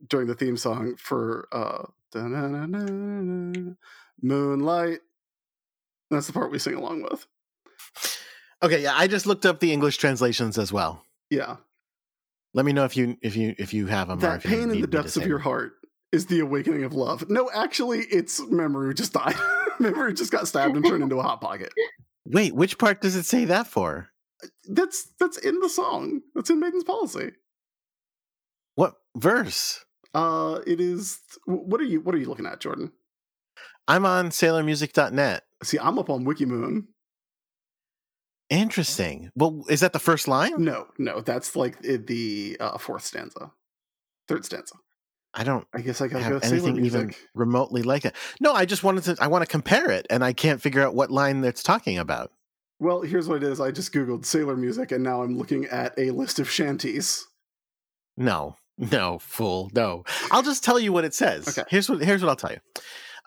[0.08, 1.84] during the theme song for uh
[4.22, 5.00] Moonlight.
[6.10, 7.26] That's the part we sing along with.
[8.62, 8.94] okay, yeah.
[8.96, 11.04] I just looked up the English translations as well.
[11.30, 11.56] Yeah.
[12.56, 14.18] Let me know if you if you if you have them.
[14.20, 15.74] that pain in the depths of your heart
[16.10, 17.28] is the awakening of love.
[17.28, 19.34] No, actually, it's Memory just died.
[19.78, 21.70] Memory just got stabbed and turned into a hot pocket.
[22.24, 24.08] Wait, which part does it say that for?
[24.66, 26.22] That's that's in the song.
[26.34, 27.32] That's in Maiden's Policy.
[28.74, 29.84] What verse?
[30.14, 31.20] Uh, it is.
[31.44, 32.00] What are you?
[32.00, 32.90] What are you looking at, Jordan?
[33.86, 35.42] I'm on SailorMusic.net.
[35.62, 36.84] See, I'm up on WikiMoon.
[38.48, 39.30] Interesting.
[39.34, 40.62] Well, is that the first line?
[40.62, 43.50] No, no, that's like the uh, fourth stanza,
[44.28, 44.74] third stanza.
[45.34, 48.14] I don't I guess I gotta go have to anything even remotely like it.
[48.40, 49.16] No, I just wanted to.
[49.20, 52.32] I want to compare it, and I can't figure out what line that's talking about.
[52.78, 53.60] Well, here's what it is.
[53.60, 57.26] I just googled Sailor Music, and now I'm looking at a list of shanties.
[58.16, 60.04] No, no, fool, no.
[60.30, 61.48] I'll just tell you what it says.
[61.48, 61.66] Okay.
[61.68, 62.60] Here's what here's what I'll tell you.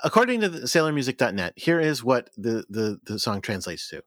[0.04, 4.02] According to the SailorMusic.net, here is what the, the the song translates to: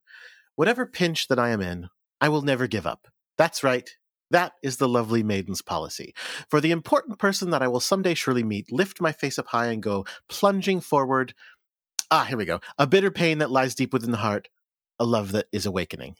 [0.57, 1.89] "Whatever pinch that I am in,
[2.21, 3.09] I will never give up.
[3.39, 3.89] That's right."
[4.31, 6.15] That is the lovely maiden's policy.
[6.49, 9.67] For the important person that I will someday surely meet, lift my face up high
[9.67, 11.35] and go plunging forward.
[12.11, 12.61] Ah, here we go.
[12.79, 14.49] A bitter pain that lies deep within the heart,
[14.99, 16.17] a love that is awakening.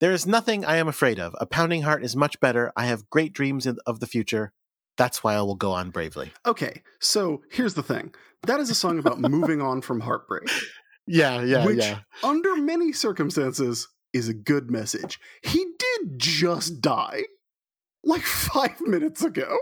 [0.00, 1.34] There is nothing I am afraid of.
[1.40, 2.72] A pounding heart is much better.
[2.76, 4.52] I have great dreams of the future.
[4.96, 6.32] That's why I will go on bravely.
[6.46, 8.14] Okay, so here's the thing.
[8.44, 10.48] That is a song about moving on from heartbreak.
[11.08, 11.84] Yeah, yeah, which
[12.22, 15.18] under many circumstances is a good message.
[15.42, 17.24] He did just die
[18.04, 19.58] like five minutes ago.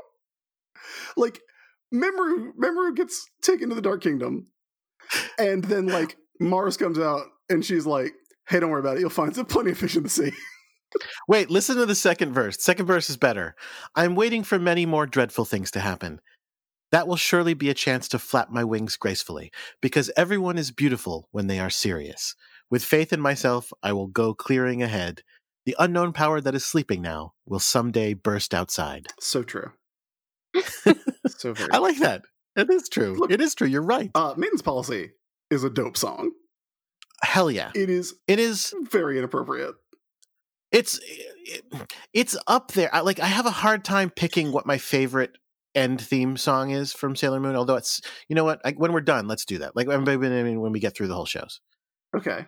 [1.16, 1.40] Like
[1.92, 4.48] Mamoru Mamoru gets taken to the Dark Kingdom,
[5.38, 8.12] and then like Mars comes out and she's like,
[8.48, 10.32] Hey, don't worry about it, you'll find plenty of fish in the sea.
[11.28, 12.62] Wait, listen to the second verse.
[12.62, 13.54] Second verse is better.
[13.94, 16.20] I'm waiting for many more dreadful things to happen.
[16.96, 21.28] That will surely be a chance to flap my wings gracefully, because everyone is beautiful
[21.30, 22.34] when they are serious.
[22.70, 25.20] With faith in myself, I will go clearing ahead.
[25.66, 29.08] The unknown power that is sleeping now will someday burst outside.
[29.20, 29.72] So true.
[31.26, 32.22] so very I like that.
[32.56, 33.14] It is true.
[33.18, 33.68] Look- it is true.
[33.68, 34.10] You're right.
[34.14, 35.10] uh Maiden's Policy
[35.50, 36.30] is a dope song.
[37.22, 37.72] Hell yeah.
[37.74, 39.74] It is It is very inappropriate.
[40.72, 40.98] it's
[41.44, 41.62] it,
[42.14, 42.88] it's up there.
[42.94, 45.36] I, like I have a hard time picking what my favorite
[45.76, 47.54] end theme song is from Sailor Moon.
[47.54, 49.76] Although it's you know what, like, when we're done, let's do that.
[49.76, 51.60] Like when, when when we get through the whole shows,
[52.16, 52.46] Okay.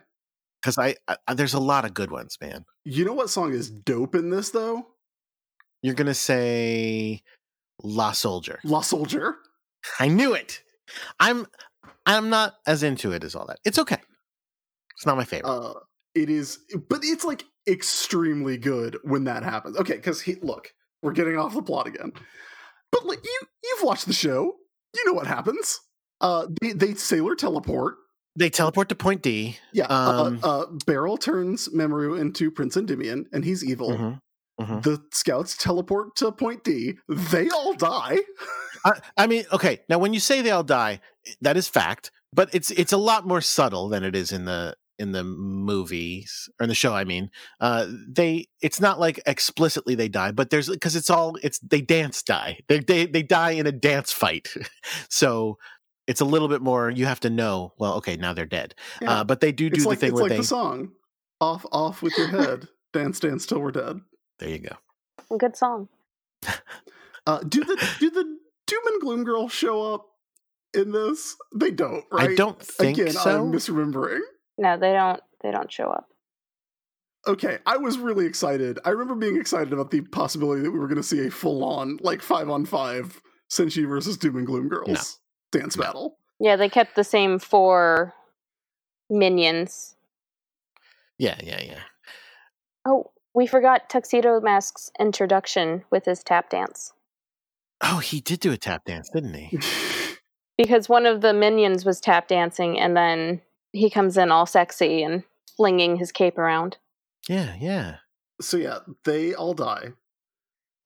[0.60, 2.64] because I, I there's a lot of good ones, man.
[2.84, 4.86] You know what song is dope in this though?
[5.82, 7.22] You're gonna say
[7.82, 8.58] La Soldier.
[8.64, 9.36] La Soldier.
[10.00, 10.62] I knew it.
[11.20, 11.46] I'm
[12.06, 13.60] I'm not as into it as all that.
[13.64, 13.98] It's okay.
[14.96, 15.48] It's not my favorite.
[15.50, 15.74] Uh,
[16.14, 16.58] it is,
[16.88, 19.76] but it's like extremely good when that happens.
[19.76, 20.72] Okay, because he look,
[21.02, 22.12] we're getting off the plot again.
[22.92, 24.54] But like you, you've watched the show.
[24.94, 25.80] You know what happens.
[26.20, 27.96] Uh, they, they sailor teleport.
[28.36, 29.56] they teleport to Point D.
[29.72, 29.84] Yeah.
[29.86, 33.90] Um, uh, uh, Beryl turns Mamoru into Prince Endymion, and he's evil.
[33.90, 34.18] Mhm,
[34.60, 34.82] mhm.
[34.82, 36.94] The scouts teleport to Point D.
[37.08, 38.16] They all die.
[38.84, 39.80] I, I mean, okay.
[39.88, 41.00] Now, when you say they all die,
[41.40, 44.74] that is fact, but it's it's a lot more subtle than it is in the
[44.98, 46.94] in the movies or in the show.
[46.94, 47.30] I mean,
[47.60, 51.80] uh, they it's not like explicitly they die, but there's because it's all it's they
[51.80, 52.58] dance die.
[52.68, 54.48] They they they die in a dance fight,
[55.08, 55.58] so
[56.06, 56.90] it's a little bit more.
[56.90, 57.72] You have to know.
[57.78, 59.12] Well, okay, now they're dead, Yeah.
[59.20, 60.36] uh, but they do do it's the like thing it's where like they.
[60.38, 60.92] the song.
[61.40, 62.66] Off, off with your head.
[62.92, 64.00] dance, dance till we're dead.
[64.40, 65.36] There you go.
[65.38, 65.88] Good song.
[67.26, 68.24] Uh, do the do the
[68.66, 70.06] Doom and Gloom girl show up
[70.72, 71.36] in this?
[71.54, 72.30] They don't, right?
[72.30, 73.40] I don't think Again, so.
[73.44, 74.20] I'm misremembering.
[74.58, 75.20] No, they don't.
[75.42, 76.08] They don't show up.
[77.26, 78.78] Okay, I was really excited.
[78.84, 81.64] I remember being excited about the possibility that we were going to see a full
[81.64, 85.18] on, like five on five Senshi versus Doom and Gloom girls
[85.52, 85.82] dance No.
[85.84, 86.18] battle.
[86.40, 88.14] Yeah, they kept the same four
[89.10, 89.96] minions.
[91.18, 91.80] yeah, yeah, yeah.
[92.86, 96.92] Oh, we forgot Tuxedo Mask's introduction with his tap dance.
[97.80, 99.58] Oh, he did do a tap dance, didn't he?
[100.56, 103.40] Because one of the minions was tap dancing, and then
[103.78, 105.22] he comes in all sexy and
[105.56, 106.76] flinging his cape around.
[107.28, 107.96] Yeah, yeah.
[108.40, 109.92] so yeah, they all die.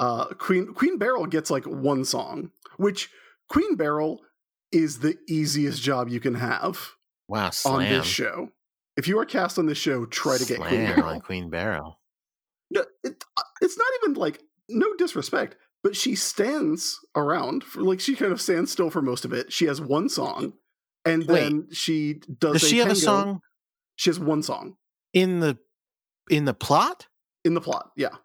[0.01, 3.09] Uh, Queen Queen Beryl gets like one song, which
[3.49, 4.21] Queen Beryl
[4.73, 6.93] is the easiest job you can have
[7.29, 7.75] Wow, slam.
[7.77, 8.49] on this show.
[8.97, 11.99] If you are cast on this show, try to get Slam Queen on Queen Beryl.
[12.71, 18.01] No, it, uh, it's not even like no disrespect, but she stands around for like
[18.01, 19.53] she kind of stands still for most of it.
[19.53, 20.55] She has one song,
[21.05, 21.41] and Wait.
[21.41, 22.61] then she does.
[22.61, 23.01] Does she have a tango.
[23.01, 23.41] song
[23.97, 24.77] She has one song
[25.13, 25.59] in the
[26.31, 27.07] in the plot?
[27.45, 27.91] in the plot.
[27.97, 28.17] Yeah,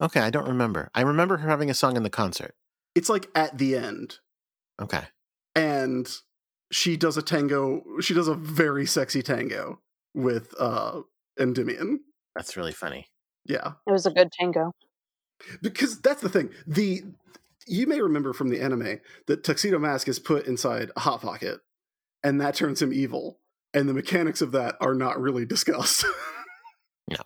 [0.00, 0.90] Okay, I don't remember.
[0.94, 2.54] I remember her having a song in the concert.
[2.94, 4.18] it's like at the end,
[4.80, 5.02] Okay.
[5.54, 6.08] and
[6.70, 7.82] she does a tango.
[8.00, 9.80] She does a very sexy tango
[10.14, 11.02] with uh
[11.38, 12.00] Endymion.
[12.34, 13.08] That's really funny.
[13.44, 14.72] Yeah, It was a good tango.
[15.60, 16.50] because that's the thing.
[16.66, 17.02] The
[17.66, 21.60] you may remember from the anime that Tuxedo Mask is put inside a hot pocket,
[22.22, 23.38] and that turns him evil.
[23.74, 26.04] And the mechanics of that are not really discussed.
[27.10, 27.16] No.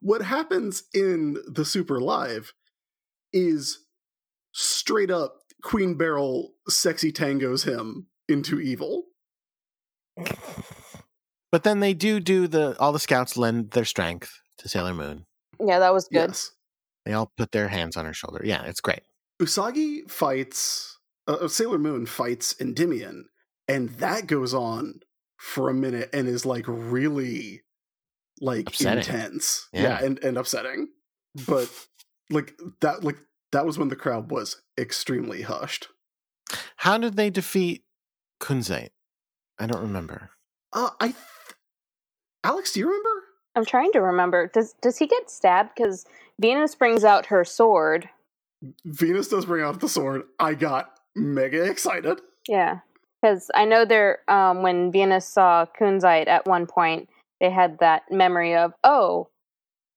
[0.00, 2.52] What happens in the Super Live
[3.32, 3.78] is
[4.52, 9.04] straight up Queen Beryl sexy tangos him into evil.
[11.54, 15.24] But then they do do the all the scouts lend their strength to Sailor Moon.
[15.64, 16.30] Yeah, that was good.
[16.30, 16.50] Yes.
[17.04, 18.40] They all put their hands on her shoulder.
[18.42, 19.02] Yeah, it's great.
[19.40, 20.98] Usagi fights
[21.28, 23.26] uh, Sailor Moon fights Endymion,
[23.68, 25.00] and that goes on
[25.38, 27.62] for a minute and is like really
[28.40, 28.98] like Upsetting.
[28.98, 29.68] intense.
[29.72, 29.82] Yeah.
[29.82, 30.04] Yeah.
[30.04, 30.88] and, and upsetting.
[31.46, 31.70] But
[32.30, 33.18] like that like
[33.52, 35.88] that was when the crowd was extremely hushed.
[36.76, 37.84] How did they defeat
[38.40, 38.90] Kunzite?
[39.58, 40.30] I don't remember.
[40.72, 41.16] Uh I th-
[42.42, 43.08] Alex, do you remember?
[43.56, 44.48] I'm trying to remember.
[44.52, 45.70] Does does he get stabbed?
[45.76, 46.04] Because
[46.40, 48.08] Venus brings out her sword.
[48.84, 50.22] Venus does bring out the sword.
[50.38, 52.20] I got mega excited.
[52.48, 52.80] Yeah,
[53.24, 54.18] because I know there.
[54.28, 57.08] Um, when Venus saw Kunzite at one point,
[57.40, 59.28] they had that memory of, oh,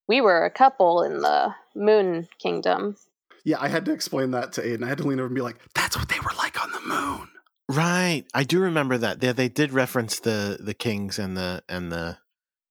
[0.07, 2.95] we were a couple in the Moon Kingdom.
[3.43, 4.83] Yeah, I had to explain that to Aiden.
[4.83, 6.81] I had to lean over and be like, that's what they were like on the
[6.81, 7.27] moon.
[7.69, 8.23] Right.
[8.33, 9.19] I do remember that.
[9.19, 12.17] They, they did reference the the kings and the and the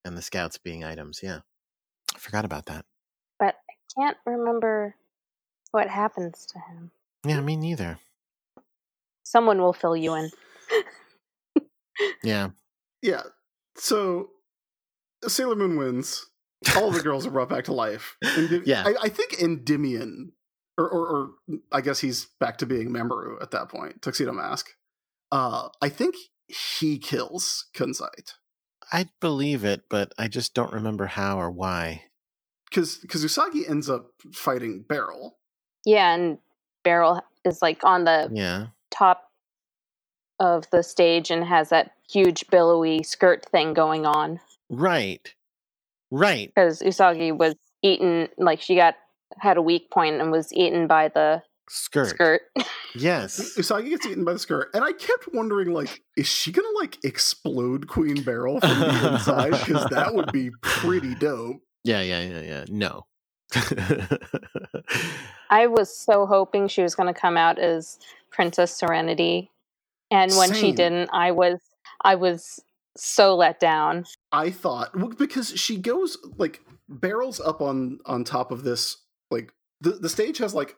[0.07, 1.21] and the scouts being items.
[1.23, 1.41] Yeah.
[2.15, 2.87] I forgot about that.
[3.39, 4.95] But I can't remember
[5.73, 6.91] what happens to him.
[7.27, 7.99] Yeah, me neither.
[9.23, 10.31] Someone will fill you in.
[12.23, 12.51] Yeah.
[13.03, 13.23] Yeah.
[13.77, 14.31] So
[15.27, 16.27] Sailor Moon wins.
[16.77, 18.17] All the girls are brought back to life.
[18.25, 18.85] Endy- Yeah.
[18.87, 20.33] I, I think Endymion,
[20.79, 21.31] or, or, or
[21.71, 24.71] I guess he's back to being Mamoru at that point, Tuxedo Mask.
[25.31, 26.15] Uh, I think
[26.49, 28.33] he kills Kunzite.
[28.93, 32.05] I'd believe it, but I just don't remember how or why.
[32.71, 35.37] Because Usagi ends up fighting Beryl.
[35.85, 36.39] Yeah, and
[36.85, 38.67] Beryl is like on the Yeah.
[38.91, 39.26] top
[40.41, 45.35] of the stage and has that huge billowy skirt thing going on Right.
[46.11, 46.53] Right.
[46.55, 48.95] because Usagi was eaten like she got
[49.39, 52.09] had a weak point and was eaten by the Skirt.
[52.09, 52.43] skirt.
[52.95, 53.57] Yes.
[53.59, 56.97] Usagi gets eaten by the skirt, and I kept wondering, like, is she gonna like
[57.05, 59.51] explode Queen Beryl from the inside?
[59.51, 61.57] Because that would be pretty dope.
[61.85, 62.65] Yeah, yeah, yeah, yeah.
[62.69, 63.07] No.
[65.51, 67.99] I was so hoping she was going to come out as
[68.31, 69.51] Princess Serenity,
[70.11, 71.59] and when she didn't, I was
[72.03, 72.61] I was
[72.97, 74.05] so let down.
[74.33, 78.97] I thought because she goes like Beryl's up on on top of this
[79.31, 80.77] like the the stage has like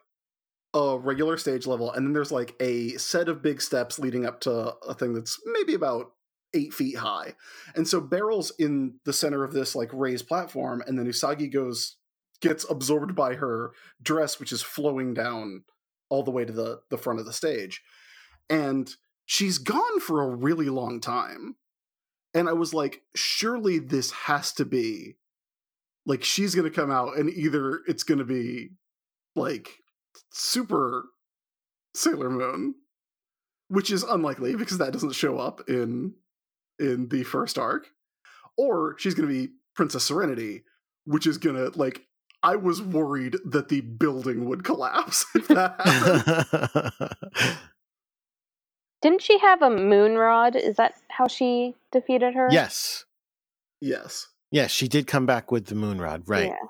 [0.74, 4.40] a regular stage level and then there's like a set of big steps leading up
[4.40, 6.12] to a thing that's maybe about
[6.54, 7.34] eight feet high.
[7.74, 11.96] And so Beryl's in the center of this like raised platform and then usagi goes
[12.40, 15.64] gets absorbed by her dress which is flowing down
[16.08, 17.82] all the way to the the front of the stage.
[18.50, 18.90] And
[19.28, 21.54] she's gone for a really long time
[22.32, 25.16] and I was like, surely this has to be
[26.06, 28.70] like she's gonna come out and either it's gonna be
[29.36, 29.68] like
[30.32, 31.10] super
[31.94, 32.74] Sailor Moon,
[33.68, 36.14] which is unlikely because that doesn't show up in
[36.78, 37.88] in the first arc,
[38.56, 40.64] or she's gonna be Princess Serenity,
[41.04, 42.06] which is gonna like
[42.42, 47.58] I was worried that the building would collapse if that happened.
[49.00, 50.56] Didn't she have a moon rod?
[50.56, 52.48] Is that how she defeated her?
[52.50, 53.04] yes.
[53.80, 54.28] yes.
[54.50, 56.46] Yes, she did come back with the moon rod, right?
[56.46, 56.68] Yeah.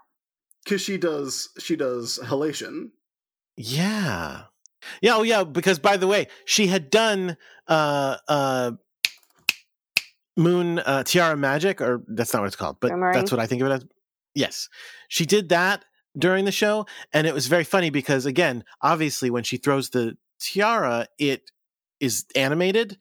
[0.65, 2.91] Because she does she does halation.
[3.57, 4.43] Yeah.
[5.01, 8.73] Yeah, oh yeah, because by the way, she had done uh uh
[10.37, 13.15] Moon uh Tiara Magic, or that's not what it's called, but Boomerang?
[13.15, 13.87] that's what I think of it as.
[14.35, 14.69] Yes.
[15.09, 15.85] She did that
[16.17, 20.17] during the show, and it was very funny because again, obviously when she throws the
[20.41, 21.51] tiara, it
[22.01, 22.99] is animated,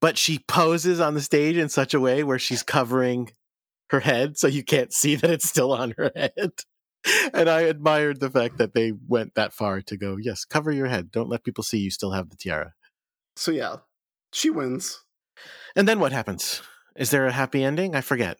[0.00, 3.30] but she poses on the stage in such a way where she's covering
[3.90, 6.52] her head so you can't see that it's still on her head.
[7.34, 10.86] And I admired the fact that they went that far to go, yes, cover your
[10.86, 11.10] head.
[11.10, 12.72] Don't let people see you still have the tiara.
[13.36, 13.76] So yeah,
[14.32, 15.02] she wins.
[15.76, 16.62] And then what happens?
[16.96, 17.94] Is there a happy ending?
[17.94, 18.38] I forget.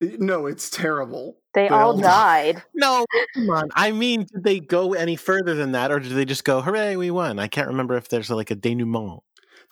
[0.00, 1.38] No, it's terrible.
[1.54, 2.62] They, They all all died.
[2.74, 3.68] No, come on.
[3.74, 6.96] I mean, did they go any further than that, or did they just go, hooray,
[6.96, 7.38] we won?
[7.38, 9.20] I can't remember if there's like a denouement.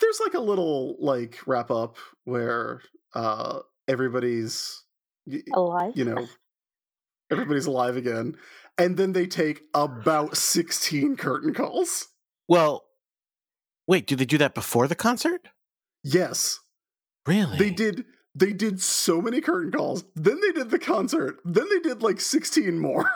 [0.00, 2.80] There's like a little like wrap up where
[3.14, 4.82] uh everybody's
[5.54, 5.92] Alive.
[5.94, 6.26] you know
[7.30, 8.36] everybody's alive again
[8.78, 12.08] and then they take about 16 curtain calls.
[12.48, 12.84] Well,
[13.86, 15.48] wait, did they do that before the concert?
[16.02, 16.58] Yes.
[17.26, 17.58] Really?
[17.58, 18.04] They did
[18.34, 20.04] they did so many curtain calls.
[20.14, 21.36] Then they did the concert.
[21.44, 23.10] Then they did like 16 more.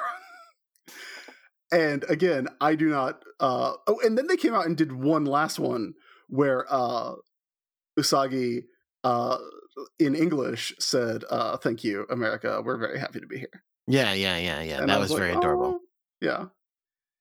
[1.72, 5.24] and again, I do not uh oh and then they came out and did one
[5.24, 5.94] last one
[6.28, 7.14] where uh
[7.98, 8.64] Usagi
[9.04, 9.38] uh
[9.98, 12.62] in English said uh thank you America.
[12.64, 13.62] We're very happy to be here.
[13.86, 14.80] Yeah, yeah, yeah, yeah.
[14.80, 15.78] And that was, like, very adorable.
[15.78, 15.80] "Oh."
[16.20, 16.46] Yeah.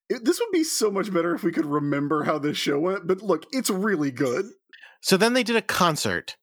[0.08, 3.06] It- this would be so much better if we could remember how this show went,
[3.06, 4.46] but look, it's really good.
[5.00, 6.36] So then they did a concert,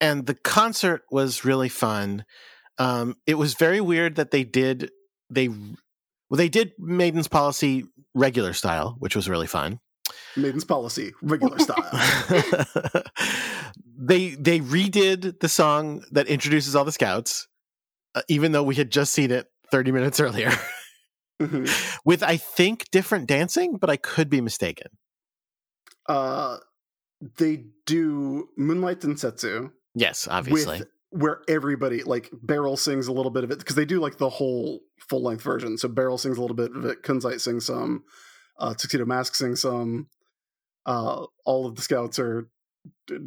[0.00, 2.24] and the concert was really fun.
[2.78, 4.90] Um, it was very weird that they did
[5.30, 7.84] they well they did Maiden's Policy
[8.14, 9.80] regular style, which was really fun.
[10.36, 11.90] Maiden's policy, regular style.
[13.96, 17.48] they they redid the song that introduces all the scouts,
[18.14, 20.50] uh, even though we had just seen it thirty minutes earlier,
[21.40, 21.68] Mhm.
[22.04, 24.88] with I think different dancing, but I could be mistaken.
[26.08, 26.58] uh
[27.36, 30.80] they do Moonlight Densetsu Yes, obviously.
[30.80, 34.18] with where everybody like Beryl sings a little bit of it because they do like
[34.18, 35.78] the whole full length version.
[35.78, 38.04] So Beryl sings a little bit of it, Kunzite sings some,
[38.58, 40.08] uh Tuxedo Mask sings some.
[40.84, 42.48] Uh all of the scouts are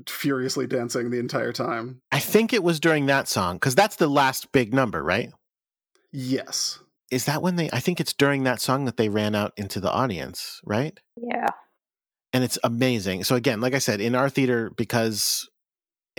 [0.07, 2.01] furiously dancing the entire time.
[2.11, 5.32] I think it was during that song because that's the last big number, right?
[6.11, 6.80] Yes.
[7.09, 7.69] Is that when they?
[7.74, 10.97] I think it's during that song that they ran out into the audience, right?
[11.17, 11.47] Yeah.
[12.32, 13.26] And it's amazing.
[13.26, 15.49] So again, like I said, in our theater because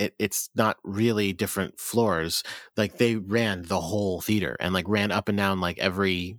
[0.03, 2.43] it, it's not really different floors.
[2.77, 6.37] Like they ran the whole theater and like ran up and down like every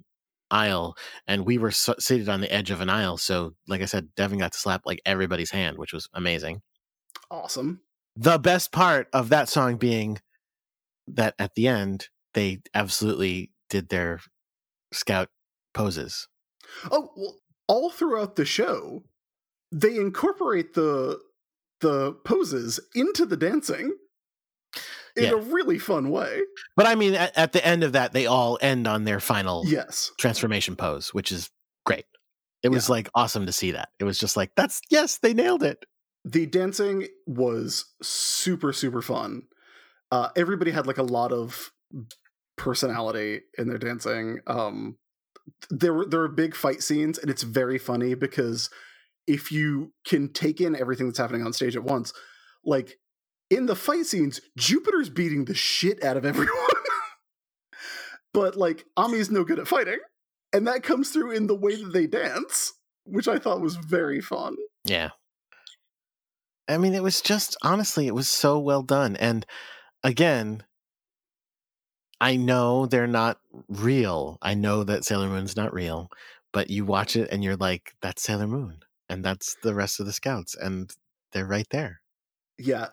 [0.50, 0.96] aisle,
[1.26, 3.16] and we were s seated on the edge of an aisle.
[3.18, 6.62] So like I said, Devin got to slap like everybody's hand, which was amazing.
[7.30, 7.80] Awesome.
[8.16, 10.18] the best part of that song being
[11.08, 14.20] that at the end they absolutely did their
[14.92, 15.28] scout
[15.72, 16.28] poses.
[16.90, 17.36] Oh, well,
[17.66, 19.02] all throughout the show,
[19.72, 21.18] they incorporate the
[21.80, 23.96] the poses into the dancing
[25.16, 25.30] in Yeah.
[25.32, 26.42] a really fun way.
[26.76, 29.62] But I mean, at, at the end of that, they all end on their final
[29.66, 30.10] Yes.
[30.18, 31.50] transformation pose, which is
[31.86, 32.06] great.
[32.62, 32.92] It was Yeah.
[32.94, 33.90] like awesome to see that.
[33.98, 35.84] It was just like, that's yes, they nailed it.
[36.24, 39.42] The dancing was super super fun.
[40.10, 41.70] Uh everybody had like a lot of
[42.56, 44.40] personality in their dancing.
[44.46, 44.96] Um
[45.70, 48.70] there were there are big fight scenes and it's very funny because
[49.26, 52.12] if you can take in everything that's happening on stage at once,
[52.64, 52.98] like
[53.50, 56.56] in the fight scenes, Jupiter's beating the shit out of everyone.
[58.34, 59.98] but like Ami's no good at fighting.
[60.52, 62.72] And that comes through in the way that they dance,
[63.04, 64.56] which I thought was very fun.
[64.84, 65.10] Yeah.
[66.68, 69.16] I mean, it was just honestly, it was so well done.
[69.16, 69.44] And
[70.02, 70.62] again,
[72.20, 74.38] I know they're not real.
[74.40, 76.08] I know that Sailor Moon's not real,
[76.52, 78.78] but you watch it and you're like, that's Sailor Moon.
[79.08, 80.54] And that's the rest of the scouts.
[80.54, 80.90] And
[81.32, 82.00] they're right there.
[82.58, 82.88] Yeah.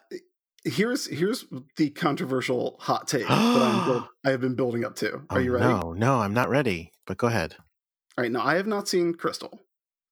[0.64, 1.46] Here's here's
[1.78, 5.14] the controversial hot take that I'm build, I have been building up to.
[5.16, 5.66] Are Oh, you ready?
[5.66, 6.92] No, no, I'm not ready.
[7.08, 7.56] But go ahead.
[8.18, 9.60] All right, now I have not seen Crystal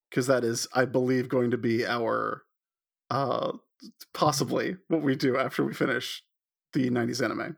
[0.09, 2.43] because that is, I believe, going to be our
[3.11, 3.51] uh
[4.13, 6.23] possibly what we do after we finish
[6.73, 7.55] the 90s anime.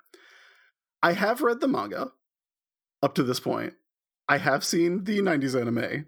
[1.02, 2.12] I have read the manga
[3.02, 3.74] up to this point.
[4.28, 6.06] I have seen the 90s anime.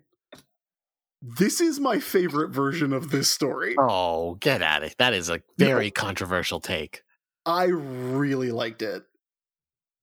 [1.26, 3.78] This is my favorite version of this story.
[3.80, 4.96] Oh, get at it.
[4.98, 7.02] That is a very controversial take.
[7.46, 9.04] I really liked it.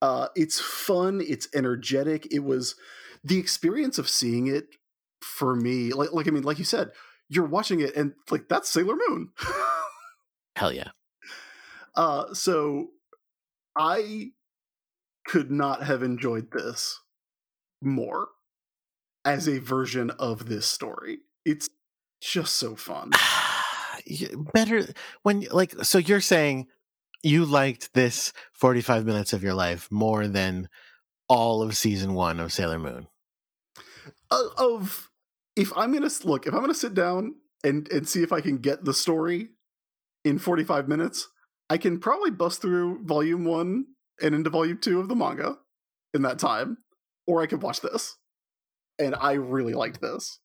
[0.00, 1.20] Uh, it's fun.
[1.22, 2.26] It's energetic.
[2.32, 2.74] It was
[3.22, 4.68] the experience of seeing it
[5.22, 6.92] for me, like like I mean, like you said,
[7.28, 9.28] you're watching it and like that's Sailor Moon.
[10.56, 10.92] Hell yeah.
[11.94, 12.88] Uh, so
[13.76, 14.30] I
[15.26, 16.98] could not have enjoyed this
[17.82, 18.28] more
[19.24, 21.18] as a version of this story.
[21.44, 21.68] It's
[22.20, 23.10] just so fun.
[24.54, 24.86] Better
[25.22, 26.68] when like so you're saying
[27.22, 30.68] you liked this 45 minutes of your life more than
[31.28, 33.06] all of season 1 of Sailor Moon.
[34.30, 35.10] Uh, of
[35.54, 38.32] if I'm going to look, if I'm going to sit down and and see if
[38.32, 39.50] I can get the story
[40.24, 41.28] in 45 minutes,
[41.68, 43.84] I can probably bust through volume 1
[44.22, 45.58] and into volume 2 of the manga
[46.14, 46.78] in that time
[47.26, 48.16] or I could watch this.
[49.00, 50.38] And I really liked this.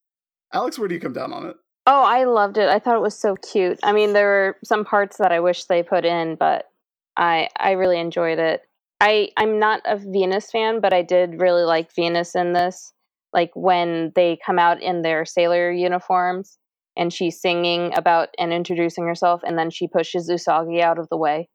[0.53, 1.56] Alex, where do you come down on it?
[1.86, 2.68] Oh, I loved it.
[2.68, 3.80] I thought it was so cute.
[3.84, 6.66] I mean, there were some parts that I wish they put in, but
[7.16, 8.62] I I really enjoyed it.
[8.99, 12.93] I I'm not a Venus fan, but I did really like Venus in this.
[13.34, 16.58] Like when they come out in their sailor uniforms
[16.97, 21.18] and she's singing about and introducing herself and then she pushes Usagi out of the
[21.18, 21.49] way.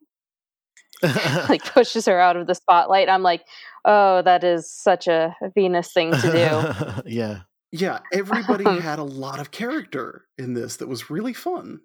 [1.49, 3.09] like pushes her out of the spotlight.
[3.09, 3.45] I'm like,
[3.85, 7.41] "Oh, that is such a Venus thing to do." yeah.
[7.73, 11.79] Yeah, everybody um had a lot of character in this that was really fun.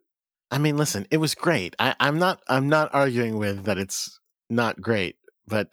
[0.50, 1.76] I mean, listen, it was great.
[1.78, 4.18] I, I'm not I'm not arguing with that it's
[4.50, 5.68] not great, but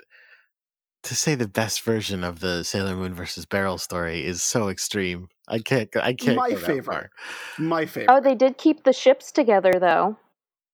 [1.04, 5.28] to say the best version of the Sailor Moon versus Beryl story is so extreme.
[5.48, 5.90] I can't.
[5.98, 6.38] I can't.
[6.38, 7.10] My favorite.
[7.58, 8.14] My favorite.
[8.14, 10.18] Oh, they did keep the ships together though.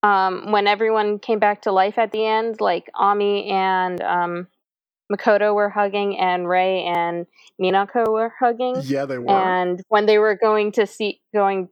[0.02, 4.48] Um, when everyone came back to life at the end, like Ami and um,
[5.12, 7.26] Makoto were hugging, and Ray and
[7.62, 8.78] Minako were hugging.
[8.84, 9.30] Yeah, they were.
[9.30, 11.70] And when they were going to see going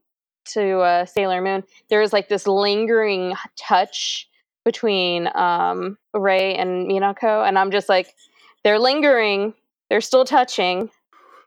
[0.53, 4.27] to uh, Sailor Moon, there was like this lingering touch
[4.65, 8.13] between um, Ray and Minako, and I'm just like,
[8.63, 9.53] they're lingering,
[9.89, 10.89] they're still touching.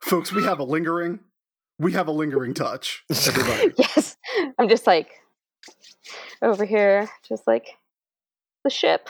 [0.01, 1.19] Folks, we have a lingering,
[1.79, 3.05] we have a lingering touch.
[3.11, 3.75] Everybody.
[3.77, 4.17] yes,
[4.59, 5.11] I'm just like
[6.43, 7.69] over here, just like
[8.65, 9.09] the ship.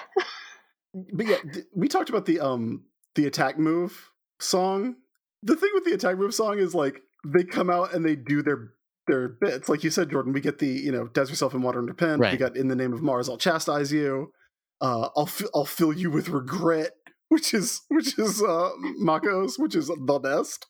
[1.13, 1.37] but yeah,
[1.75, 2.85] we talked about the um
[3.15, 4.97] the attack move song.
[5.43, 8.43] The thing with the attack move song is like they come out and they do
[8.43, 8.71] their
[9.07, 9.69] their bits.
[9.69, 12.21] Like you said, Jordan, we get the, you know, does yourself in water under pen.
[12.21, 12.33] Right.
[12.33, 14.33] We got in the name of Mars, I'll chastise you.
[14.81, 16.93] Uh, I'll fi- I'll fill you with regret,
[17.29, 20.67] which is which is uh Mako's, which is the best.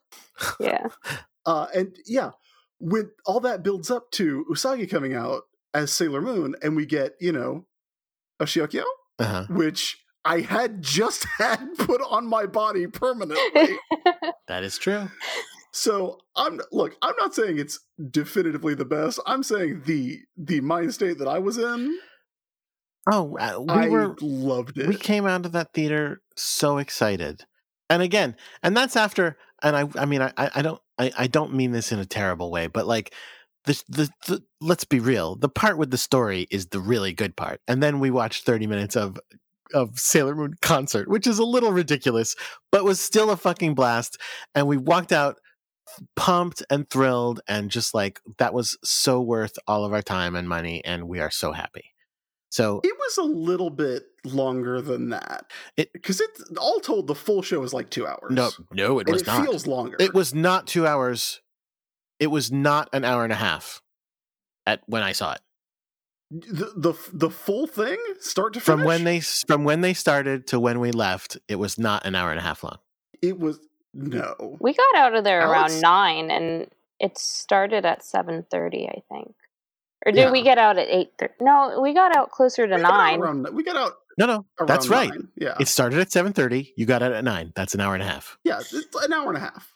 [0.59, 0.89] Yeah.
[1.47, 2.31] Uh, and yeah,
[2.79, 5.43] when all that builds up to Usagi coming out
[5.75, 7.67] as Sailor Moon, and we get you know
[8.39, 8.85] a Shiokyo,
[9.19, 9.47] Uh-huh.
[9.51, 13.77] which I had just had put on my body permanently.
[14.49, 15.09] That is true.
[15.73, 17.79] So I'm look, I'm not saying it's
[18.11, 19.21] definitively the best.
[19.27, 21.97] I'm saying the the mind state that I was in,
[23.11, 24.89] Oh, uh, we I were loved it.
[24.89, 27.45] we came out of that theater so excited
[27.89, 31.27] and again and that's after and i i mean i I- i don't i, I
[31.27, 33.13] don't mean this in a terrible way but like
[33.65, 37.37] the, the the let's be real the part with the story is the really good
[37.37, 39.19] part and then we watched 30 minutes of
[39.75, 42.35] of sailor moon concert which is a little ridiculous
[42.73, 44.19] but was still a fucking blast
[44.55, 45.37] and we walked out
[46.17, 50.49] pumped and thrilled and just like that was so worth all of our time and
[50.49, 51.85] money and we are so happy
[52.51, 55.47] so it was a little bit longer than that.
[55.77, 58.31] It- because it's all told the full show is like two hours.
[58.31, 59.97] no no it and was it not feels longer.
[60.01, 61.41] It was not two hours.
[62.21, 63.83] It was not an hour and a half
[64.67, 65.41] at when I saw it.
[66.31, 70.61] the the, the full thing, start to From when they from when they started to
[70.61, 72.79] when we left, it was not an hour and a half long.
[73.23, 73.59] it was
[73.93, 74.57] no.
[74.61, 75.73] we got out of there Alex?
[75.75, 76.69] around nine, and
[77.01, 79.35] it started at seven thirty, I think.
[80.07, 81.35] Or did we get out at eight thirty?
[81.41, 83.21] No, we got out closer to We nine.
[83.21, 83.95] Around, we got out.
[84.19, 85.09] No, no, that's right.
[85.09, 86.73] nine, Yeah, It started at seven thirty.
[86.77, 87.53] You got out at nine.
[87.57, 88.39] That's an hour and a half.
[88.45, 89.75] yeah, it's an hour and a half.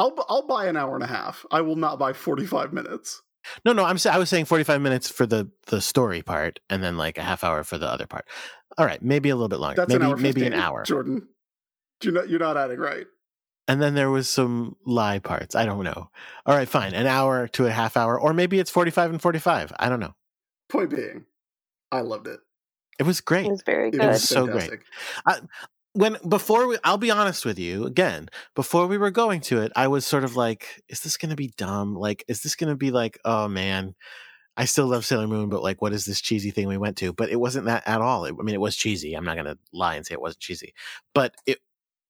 [0.00, 1.44] I'll I'll buy an hour and a half.
[1.50, 3.22] I will not buy forty five minutes.
[3.64, 6.82] No, no, I'm I was saying forty five minutes for the the story part, and
[6.82, 8.26] then like a half hour for the other part.
[8.78, 9.76] All right, maybe a little bit longer.
[9.76, 10.16] That's maybe an hour.
[10.16, 10.82] maybe an hour.
[10.84, 11.28] Jordan.
[12.02, 13.06] You're not you're not adding right.
[13.68, 15.54] And then there was some lie parts.
[15.54, 16.10] I don't know.
[16.46, 16.92] All right, fine.
[16.94, 19.72] An hour to a half hour, or maybe it's forty five and forty five.
[19.78, 20.14] I don't know.
[20.70, 21.24] Point being,
[21.92, 22.40] I loved it.
[22.98, 23.46] It was great.
[23.46, 24.06] It was very It good.
[24.06, 24.70] was so great.
[24.70, 25.48] fantastic.
[25.92, 29.72] When before we I'll be honest with you again, before we were going to it,
[29.74, 31.94] I was sort of like, is this gonna be dumb?
[31.94, 33.94] Like, is this gonna be like, oh man,
[34.56, 37.12] I still love Sailor Moon, but like what is this cheesy thing we went to?
[37.12, 38.24] But it wasn't that at all.
[38.24, 39.14] It, I mean, it was cheesy.
[39.14, 40.74] I'm not gonna lie and say it wasn't cheesy.
[41.14, 41.58] But it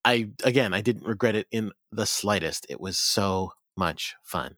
[0.05, 2.67] I again I didn't regret it in the slightest.
[2.69, 4.57] It was so much fun.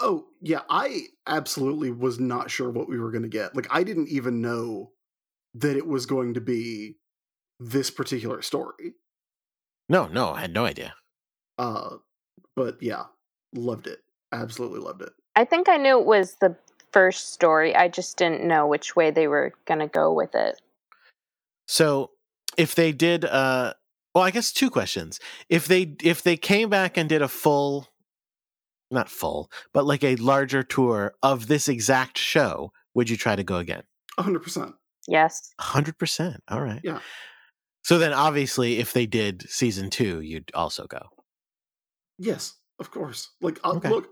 [0.00, 3.56] Oh yeah, I absolutely was not sure what we were to get.
[3.56, 4.92] Like I didn't even know
[5.54, 6.96] that it was going to be
[7.60, 8.94] this particular story.
[9.88, 10.94] No, no, I had no idea.
[11.58, 11.96] Uh,
[12.54, 13.04] but yeah,
[13.54, 14.00] loved it.
[14.32, 15.12] Absolutely loved it.
[15.34, 16.54] I think I knew it was the
[16.92, 17.74] first story.
[17.74, 20.60] I just didn't know which way they were going to go with it.
[21.66, 22.10] So
[22.56, 23.74] if they did, uh,
[24.14, 25.20] well, I guess two questions.
[25.48, 27.88] If they if they came back and did a full,
[28.90, 33.44] not full, but like a larger tour of this exact show, would you try to
[33.44, 33.84] go again?
[34.18, 34.74] hundred percent.
[35.06, 35.52] Yes.
[35.60, 36.42] Hundred percent.
[36.48, 36.80] All right.
[36.82, 36.98] Yeah.
[37.88, 41.08] So then, obviously, if they did season two, you'd also go.
[42.18, 43.30] Yes, of course.
[43.40, 43.88] Like, I'll, Okay.
[43.88, 44.08] look,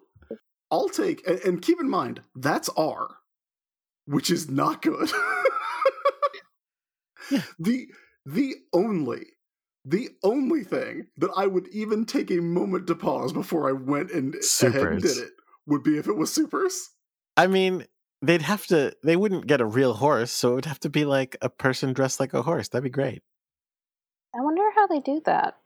[0.71, 3.07] I'll take, and, and keep in mind that's R,
[4.07, 5.11] which is not good.
[7.31, 7.43] Yeah.
[7.59, 7.89] The
[8.25, 9.27] the only
[9.85, 14.11] the only thing that I would even take a moment to pause before I went
[14.11, 15.33] and ahead and did it
[15.67, 16.93] would be if it was supers.
[17.37, 17.85] I mean,
[18.23, 18.95] they'd have to.
[19.05, 21.93] They wouldn't get a real horse, so it would have to be like a person
[21.93, 22.69] dressed like a horse.
[22.69, 23.23] That'd be great.
[24.37, 25.57] I wonder how they do that.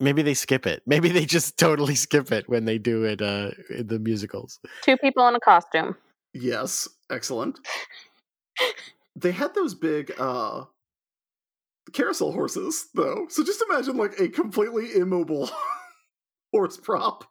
[0.00, 0.82] Maybe they skip it.
[0.86, 4.60] Maybe they just totally skip it when they do it uh, in the musicals.
[4.82, 5.96] Two people in a costume.
[6.34, 7.58] Yes, excellent.
[9.16, 10.64] they had those big uh
[11.92, 13.26] carousel horses though.
[13.28, 15.50] So just imagine like a completely immobile
[16.52, 17.24] horse prop.